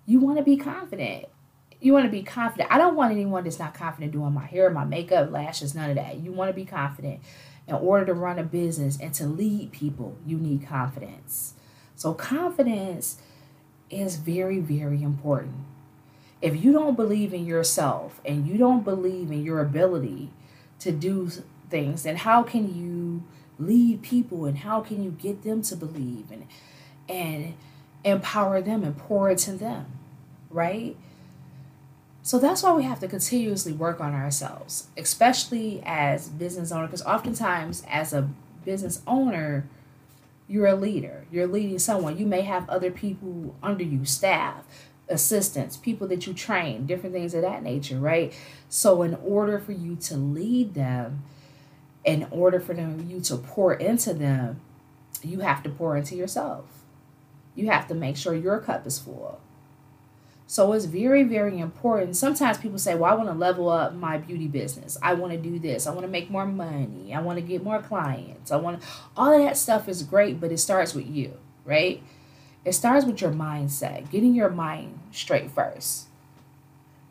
you 0.08 0.20
want 0.20 0.38
to 0.38 0.42
be 0.42 0.56
confident. 0.56 1.26
You 1.82 1.92
want 1.92 2.06
to 2.06 2.10
be 2.10 2.22
confident. 2.22 2.72
I 2.72 2.78
don't 2.78 2.96
want 2.96 3.12
anyone 3.12 3.44
that's 3.44 3.58
not 3.58 3.74
confident 3.74 4.12
doing 4.12 4.32
my 4.32 4.46
hair, 4.46 4.70
my 4.70 4.86
makeup, 4.86 5.30
lashes, 5.30 5.74
none 5.74 5.90
of 5.90 5.96
that. 5.96 6.20
You 6.20 6.32
want 6.32 6.48
to 6.48 6.54
be 6.54 6.64
confident. 6.64 7.20
In 7.66 7.74
order 7.74 8.06
to 8.06 8.14
run 8.14 8.38
a 8.38 8.42
business 8.42 8.98
and 8.98 9.12
to 9.12 9.26
lead 9.26 9.70
people, 9.70 10.16
you 10.24 10.38
need 10.38 10.66
confidence. 10.66 11.52
So, 11.94 12.14
confidence 12.14 13.18
is 13.90 14.16
very, 14.16 14.60
very 14.60 15.02
important. 15.02 15.66
If 16.40 16.64
you 16.64 16.72
don't 16.72 16.96
believe 16.96 17.34
in 17.34 17.44
yourself 17.44 18.22
and 18.24 18.48
you 18.48 18.56
don't 18.56 18.84
believe 18.84 19.30
in 19.30 19.44
your 19.44 19.60
ability 19.60 20.30
to 20.78 20.90
do 20.90 21.30
things, 21.68 22.04
then 22.04 22.16
how 22.16 22.42
can 22.42 22.74
you 22.74 23.24
lead 23.58 24.00
people 24.00 24.46
and 24.46 24.56
how 24.56 24.80
can 24.80 25.02
you 25.02 25.10
get 25.10 25.42
them 25.42 25.60
to 25.60 25.76
believe 25.76 26.30
and 26.30 26.46
and 27.10 27.54
empower 28.04 28.62
them 28.62 28.84
and 28.84 28.96
pour 28.96 29.28
into 29.28 29.52
them? 29.52 29.97
Right? 30.50 30.96
So 32.22 32.38
that's 32.38 32.62
why 32.62 32.74
we 32.74 32.82
have 32.82 33.00
to 33.00 33.08
continuously 33.08 33.72
work 33.72 34.00
on 34.00 34.12
ourselves, 34.14 34.88
especially 34.96 35.82
as 35.84 36.28
business 36.28 36.70
owner, 36.70 36.86
because 36.86 37.02
oftentimes 37.02 37.82
as 37.88 38.12
a 38.12 38.28
business 38.64 39.00
owner, 39.06 39.66
you're 40.46 40.66
a 40.66 40.74
leader. 40.74 41.24
You're 41.30 41.46
leading 41.46 41.78
someone. 41.78 42.18
You 42.18 42.26
may 42.26 42.42
have 42.42 42.68
other 42.68 42.90
people 42.90 43.54
under 43.62 43.84
you, 43.84 44.04
staff, 44.04 44.64
assistants, 45.08 45.76
people 45.76 46.06
that 46.08 46.26
you 46.26 46.34
train, 46.34 46.86
different 46.86 47.14
things 47.14 47.34
of 47.34 47.42
that 47.42 47.62
nature, 47.62 47.98
right? 47.98 48.38
So 48.68 49.02
in 49.02 49.14
order 49.16 49.58
for 49.58 49.72
you 49.72 49.96
to 49.96 50.16
lead 50.16 50.74
them, 50.74 51.22
in 52.04 52.26
order 52.30 52.60
for 52.60 52.74
them 52.74 53.08
you 53.08 53.20
to 53.20 53.36
pour 53.36 53.74
into 53.74 54.14
them, 54.14 54.60
you 55.22 55.40
have 55.40 55.62
to 55.62 55.70
pour 55.70 55.96
into 55.96 56.14
yourself. 56.14 56.64
You 57.54 57.70
have 57.70 57.88
to 57.88 57.94
make 57.94 58.16
sure 58.16 58.34
your 58.34 58.58
cup 58.60 58.86
is 58.86 58.98
full. 58.98 59.40
So 60.50 60.72
it's 60.72 60.86
very, 60.86 61.24
very 61.24 61.58
important. 61.58 62.16
Sometimes 62.16 62.56
people 62.56 62.78
say, 62.78 62.94
Well, 62.94 63.12
I 63.12 63.14
want 63.14 63.28
to 63.28 63.34
level 63.34 63.68
up 63.68 63.94
my 63.94 64.16
beauty 64.16 64.48
business. 64.48 64.96
I 65.02 65.12
want 65.12 65.32
to 65.32 65.38
do 65.38 65.58
this. 65.58 65.86
I 65.86 65.90
want 65.90 66.02
to 66.02 66.10
make 66.10 66.30
more 66.30 66.46
money. 66.46 67.14
I 67.14 67.20
want 67.20 67.36
to 67.36 67.44
get 67.44 67.62
more 67.62 67.82
clients. 67.82 68.50
I 68.50 68.56
want 68.56 68.82
all 69.14 69.30
of 69.30 69.42
that 69.42 69.58
stuff 69.58 69.90
is 69.90 70.02
great, 70.02 70.40
but 70.40 70.50
it 70.50 70.56
starts 70.56 70.94
with 70.94 71.06
you, 71.06 71.34
right? 71.66 72.02
It 72.64 72.72
starts 72.72 73.04
with 73.04 73.20
your 73.20 73.30
mindset, 73.30 74.10
getting 74.10 74.34
your 74.34 74.48
mind 74.48 74.98
straight 75.12 75.50
first, 75.50 76.06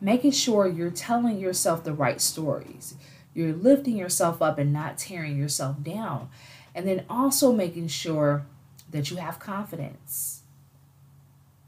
making 0.00 0.32
sure 0.32 0.66
you're 0.66 0.90
telling 0.90 1.38
yourself 1.38 1.84
the 1.84 1.94
right 1.94 2.20
stories. 2.20 2.96
You're 3.34 3.52
lifting 3.52 3.96
yourself 3.96 4.42
up 4.42 4.58
and 4.58 4.72
not 4.72 4.98
tearing 4.98 5.38
yourself 5.38 5.80
down. 5.84 6.28
And 6.74 6.88
then 6.88 7.04
also 7.08 7.52
making 7.52 7.86
sure 7.86 8.46
that 8.90 9.12
you 9.12 9.18
have 9.18 9.38
confidence 9.38 10.37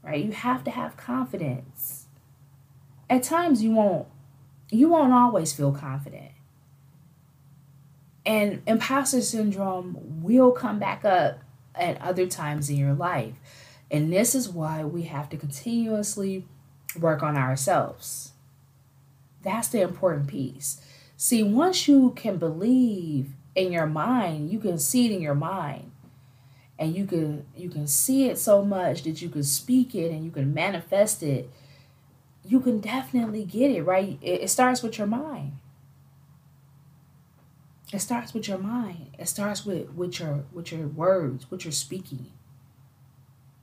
right? 0.03 0.23
You 0.23 0.31
have 0.31 0.63
to 0.65 0.71
have 0.71 0.97
confidence. 0.97 2.07
At 3.09 3.23
times 3.23 3.63
you 3.63 3.71
won't 3.71 4.07
you 4.71 4.87
won't 4.89 5.11
always 5.11 5.51
feel 5.51 5.73
confident. 5.73 6.31
And 8.25 8.61
imposter 8.65 9.21
syndrome 9.21 10.21
will 10.23 10.51
come 10.51 10.79
back 10.79 11.03
up 11.03 11.39
at 11.75 12.01
other 12.01 12.25
times 12.25 12.69
in 12.69 12.77
your 12.77 12.93
life. 12.93 13.35
And 13.89 14.13
this 14.13 14.33
is 14.33 14.47
why 14.47 14.85
we 14.85 15.03
have 15.03 15.29
to 15.29 15.37
continuously 15.37 16.45
work 16.97 17.21
on 17.21 17.35
ourselves. 17.35 18.31
That's 19.41 19.67
the 19.67 19.81
important 19.81 20.27
piece. 20.27 20.79
See, 21.17 21.43
once 21.43 21.87
you 21.87 22.11
can 22.15 22.37
believe 22.37 23.33
in 23.55 23.71
your 23.71 23.87
mind, 23.87 24.51
you 24.51 24.59
can 24.59 24.77
see 24.79 25.07
it 25.07 25.11
in 25.11 25.21
your 25.21 25.35
mind 25.35 25.90
and 26.81 26.93
you 26.93 27.05
can 27.05 27.45
you 27.55 27.69
can 27.69 27.87
see 27.87 28.27
it 28.27 28.37
so 28.37 28.65
much 28.65 29.03
that 29.03 29.21
you 29.21 29.29
can 29.29 29.43
speak 29.43 29.95
it 29.95 30.11
and 30.11 30.25
you 30.25 30.31
can 30.31 30.53
manifest 30.53 31.23
it 31.23 31.49
you 32.43 32.59
can 32.59 32.79
definitely 32.79 33.43
get 33.43 33.71
it 33.71 33.83
right? 33.83 34.17
It, 34.21 34.41
it 34.41 34.49
starts 34.49 34.81
with 34.81 34.97
your 34.97 35.07
mind. 35.07 35.53
It 37.93 37.99
starts 37.99 38.33
with 38.33 38.47
your 38.47 38.57
mind. 38.57 39.11
It 39.19 39.27
starts 39.27 39.65
with 39.65 39.93
with 39.93 40.19
your 40.19 40.45
with 40.51 40.71
your 40.71 40.87
words 40.87 41.49
what 41.49 41.65
you're 41.65 41.71
speaking. 41.71 42.31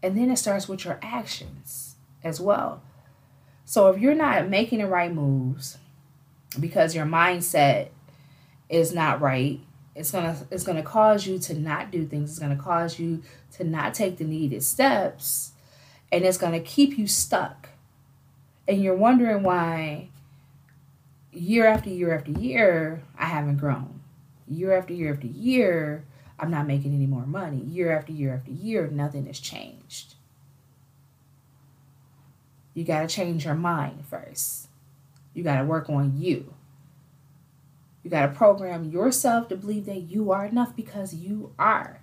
And 0.03 0.17
then 0.17 0.31
it 0.31 0.37
starts 0.37 0.69
with 0.69 0.85
your 0.85 1.01
actions 1.03 1.97
as 2.23 2.41
well. 2.41 2.83
So 3.65 3.89
if 3.89 4.01
you're 4.01 4.15
not 4.15 4.49
making 4.49 4.79
the 4.79 4.87
right 4.87 5.13
moves 5.13 5.79
because 6.59 6.95
your 6.95 7.05
mindset 7.05 7.89
is 8.69 8.95
not 8.95 9.21
right 9.21 9.61
it's 9.99 10.11
gonna 10.13 10.37
it's 10.51 10.65
gonna 10.65 10.83
cause 10.83 11.27
you 11.27 11.39
to 11.41 11.55
not 11.55 11.91
do 11.91 12.07
things. 12.07 12.31
It's 12.31 12.39
gonna 12.39 12.57
cause 12.57 12.99
you 12.99 13.23
to 13.53 13.65
not 13.65 13.95
take 13.95 14.19
the 14.19 14.25
needed 14.25 14.63
steps, 14.63 15.53
and 16.13 16.25
it's 16.25 16.39
gonna 16.39 16.61
keep 16.61 16.97
you 16.97 17.07
stuck. 17.07 17.71
And 18.67 18.83
you're 18.83 18.95
wondering 18.95 19.43
why 19.43 20.09
year 21.33 21.67
after 21.67 21.91
year 21.91 22.15
after 22.15 22.33
year 22.33 23.03
I 23.19 23.27
haven't 23.27 23.57
grown. 23.57 24.01
Year 24.47 24.77
after 24.77 24.93
year 24.93 25.13
after 25.13 25.27
year 25.27 26.05
I'm 26.39 26.51
not 26.51 26.67
making 26.67 26.95
any 26.95 27.07
more 27.07 27.27
money. 27.27 27.59
Year 27.59 27.97
after 27.97 28.13
year 28.13 28.35
after 28.35 28.53
year, 28.53 28.89
nothing 28.89 29.27
has 29.27 29.41
changed. 29.41 30.15
You 32.75 32.85
got 32.85 33.01
to 33.01 33.09
change 33.09 33.45
your 33.45 33.57
mind 33.57 34.05
first. 34.09 34.69
You 35.35 35.43
got 35.43 35.59
to 35.59 35.65
work 35.65 35.91
on 35.91 36.17
you. 36.17 36.55
You 38.09 38.13
got 38.13 38.23
to 38.23 38.33
program 38.33 38.85
yourself 38.85 39.49
to 39.49 39.57
believe 39.57 39.85
that 39.85 39.99
you 39.99 40.33
are 40.33 40.47
enough 40.47 40.75
because 40.75 41.13
you 41.13 41.53
are. 41.59 42.01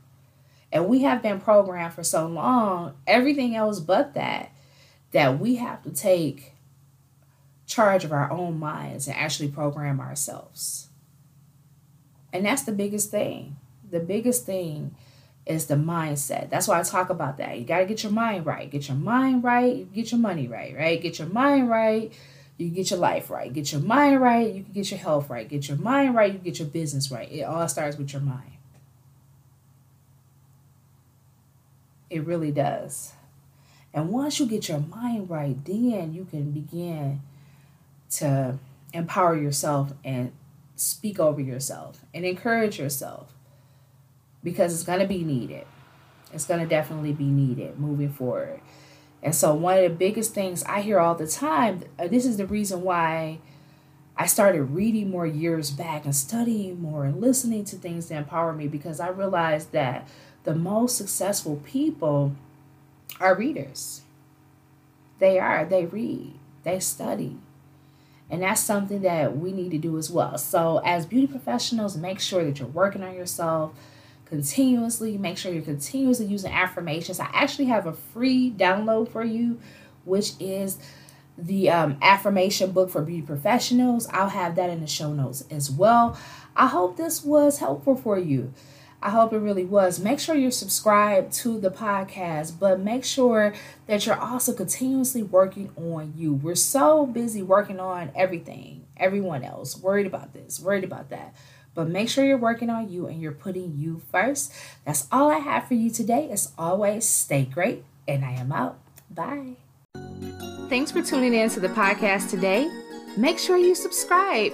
And 0.72 0.88
we 0.88 1.02
have 1.02 1.24
been 1.24 1.42
programmed 1.42 1.96
for 1.96 2.04
so 2.04 2.28
long, 2.28 2.94
everything 3.08 3.56
else 3.56 3.80
but 3.80 4.14
that, 4.14 4.52
that 5.14 5.40
we 5.40 5.56
have 5.56 5.82
to 5.82 5.90
take 5.90 6.54
charge 7.66 8.04
of 8.04 8.12
our 8.12 8.32
own 8.32 8.60
minds 8.60 9.08
and 9.08 9.18
actually 9.18 9.48
program 9.48 10.00
ourselves. 10.00 10.90
And 12.32 12.46
that's 12.46 12.62
the 12.62 12.72
biggest 12.72 13.10
thing. 13.10 13.56
The 13.90 14.00
biggest 14.00 14.46
thing 14.46 14.94
is 15.48 15.66
the 15.66 15.74
mindset. 15.74 16.52
That's 16.52 16.68
why 16.68 16.80
I 16.80 16.84
talk 16.84 17.10
about 17.10 17.38
that. 17.38 17.58
You 17.58 17.66
got 17.66 17.80
to 17.80 17.86
get 17.86 18.04
your 18.04 18.12
mind 18.12 18.46
right. 18.46 18.70
Get 18.70 18.90
your 18.90 18.98
mind 18.98 19.44
right, 19.44 19.92
get 19.92 20.12
your 20.12 20.22
money 20.22 20.48
right, 20.48 20.76
right? 20.78 21.02
Get 21.02 21.18
your 21.18 21.30
mind 21.30 21.68
right, 21.68 22.14
you 22.58 22.70
get 22.70 22.90
your 22.90 23.00
life 23.00 23.30
right. 23.30 23.52
Get 23.52 23.72
your 23.72 23.82
mind 23.82 24.22
right, 24.22 24.54
you 24.54 24.64
can 24.64 24.74
get 24.74 24.92
your 24.92 25.00
health 25.00 25.30
right. 25.30 25.48
Get 25.48 25.68
your 25.68 25.78
mind 25.78 26.16
right, 26.16 26.32
you 26.32 26.40
get 26.40 26.60
your 26.60 26.68
business 26.68 27.12
right. 27.12 27.32
It 27.32 27.44
all 27.44 27.68
starts 27.68 27.98
with 27.98 28.14
your 28.14 28.22
mind. 28.22 28.52
It 32.10 32.26
really 32.26 32.52
does. 32.52 33.14
And 33.94 34.10
once 34.10 34.40
you 34.40 34.46
get 34.46 34.70
your 34.70 34.80
mind 34.80 35.30
right, 35.30 35.64
then 35.66 36.14
you 36.14 36.26
can 36.26 36.52
begin 36.52 37.22
to 38.12 38.60
empower 38.94 39.36
yourself 39.38 39.94
and 40.04 40.32
speak 40.76 41.20
over 41.20 41.42
yourself 41.42 42.02
and 42.14 42.26
encourage 42.26 42.80
yourself 42.80 43.34
because 44.44 44.74
it's 44.74 44.84
going 44.84 45.00
to 45.00 45.08
be 45.08 45.24
needed. 45.24 45.66
It's 46.34 46.46
going 46.46 46.60
to 46.60 46.66
definitely 46.66 47.14
be 47.14 47.26
needed 47.26 47.80
moving 47.80 48.12
forward. 48.12 48.60
And 49.26 49.34
so, 49.34 49.56
one 49.56 49.80
of 49.80 49.84
the 49.84 49.90
biggest 49.90 50.36
things 50.36 50.64
I 50.66 50.82
hear 50.82 51.00
all 51.00 51.16
the 51.16 51.26
time, 51.26 51.82
uh, 51.98 52.08
this 52.08 52.28
is 52.28 52.38
the 52.38 52.46
reason 52.46 52.84
why 52.84 53.40
I 54.16 54.28
started 54.28 54.62
reading 54.66 55.10
more 55.10 55.26
years 55.26 55.72
back 55.72 56.06
and 56.06 56.16
studying 56.16 56.80
more 56.80 57.06
and 57.06 57.20
listening 57.20 57.66
to 57.66 57.76
things 57.76 58.08
that 58.08 58.18
empower 58.18 58.54
me 58.54 58.68
because 58.68 59.00
I 59.00 59.08
realized 59.08 59.72
that 59.72 60.08
the 60.44 60.54
most 60.54 60.96
successful 60.96 61.60
people 61.66 62.36
are 63.20 63.34
readers. 63.34 64.04
They 65.18 65.40
are, 65.40 65.66
they 65.66 65.88
read, 65.88 66.36
they 66.64 66.80
study. 66.80 67.38
And 68.30 68.44
that's 68.44 68.62
something 68.62 69.02
that 69.02 69.36
we 69.36 69.52
need 69.52 69.72
to 69.72 69.80
do 69.80 69.98
as 69.98 70.12
well. 70.12 70.38
So, 70.38 70.84
as 70.86 71.08
beauty 71.08 71.26
professionals, 71.26 71.98
make 71.98 72.20
sure 72.20 72.44
that 72.46 72.60
you're 72.60 72.68
working 72.68 73.02
on 73.02 73.16
yourself 73.16 73.74
continuously. 74.26 75.18
Make 75.18 75.38
sure 75.38 75.54
you're 75.54 75.62
continuously 75.62 76.26
using 76.26 76.52
affirmations. 76.52 77.20
I 77.20 77.30
actually 77.34 77.66
have 77.66 77.88
a 77.88 77.94
free 77.94 78.52
download 78.52 79.10
for 79.10 79.24
you, 79.24 79.60
which 80.04 80.32
is 80.40 80.78
the 81.38 81.70
um, 81.70 81.98
affirmation 82.02 82.72
book 82.72 82.90
for 82.90 83.02
beauty 83.02 83.22
professionals. 83.22 84.08
I'll 84.12 84.30
have 84.30 84.56
that 84.56 84.70
in 84.70 84.82
the 84.82 84.88
show 84.88 85.14
notes 85.14 85.44
as 85.52 85.70
well. 85.70 86.18
I 86.56 86.68
hope 86.68 86.98
this 86.98 87.24
was 87.24 87.60
helpful 87.60 87.96
for 87.96 88.18
you. 88.18 88.54
I 89.02 89.10
hope 89.12 89.34
it 89.34 89.38
really 89.38 89.66
was. 89.66 90.00
Make 90.00 90.20
sure 90.20 90.36
you're 90.36 90.50
subscribed 90.50 91.32
to 91.34 91.60
the 91.60 91.70
podcast, 91.70 92.58
but 92.60 92.80
make 92.80 93.04
sure 93.04 93.54
that 93.86 94.06
you're 94.06 94.18
also 94.18 94.52
continuously 94.52 95.22
working 95.22 95.70
on 95.76 96.14
you. 96.16 96.34
We're 96.34 96.56
so 96.56 97.06
busy 97.06 97.44
working 97.44 97.80
on 97.80 98.12
everything, 98.16 98.86
everyone 98.98 99.44
else, 99.44 99.78
worried 99.78 100.08
about 100.08 100.34
this, 100.34 100.60
worried 100.60 100.84
about 100.84 101.10
that. 101.12 101.36
But 101.76 101.90
make 101.90 102.10
sure 102.10 102.26
you're 102.26 102.38
working 102.38 102.70
on 102.70 102.90
you 102.90 103.06
and 103.06 103.22
you're 103.22 103.34
putting 103.34 103.78
you 103.78 104.02
first. 104.12 104.52
That's 104.86 105.08
all 105.12 105.30
I 105.30 105.40
have 105.40 105.68
for 105.68 105.76
you 105.76 105.92
today. 105.92 106.30
As 106.32 106.54
always, 106.58 107.08
stay 107.08 107.44
great, 107.46 107.84
and 108.08 108.26
I 108.26 108.32
am 108.32 108.52
out. 108.52 108.80
Bye. 109.12 109.58
Thanks 110.70 110.92
for 110.92 111.04
tuning 111.04 111.34
in 111.36 111.50
to 111.52 111.60
the 111.60 111.68
podcast 111.68 112.30
today. 112.32 112.72
Make 113.18 113.38
sure 113.38 113.58
you 113.58 113.76
subscribe 113.76 114.54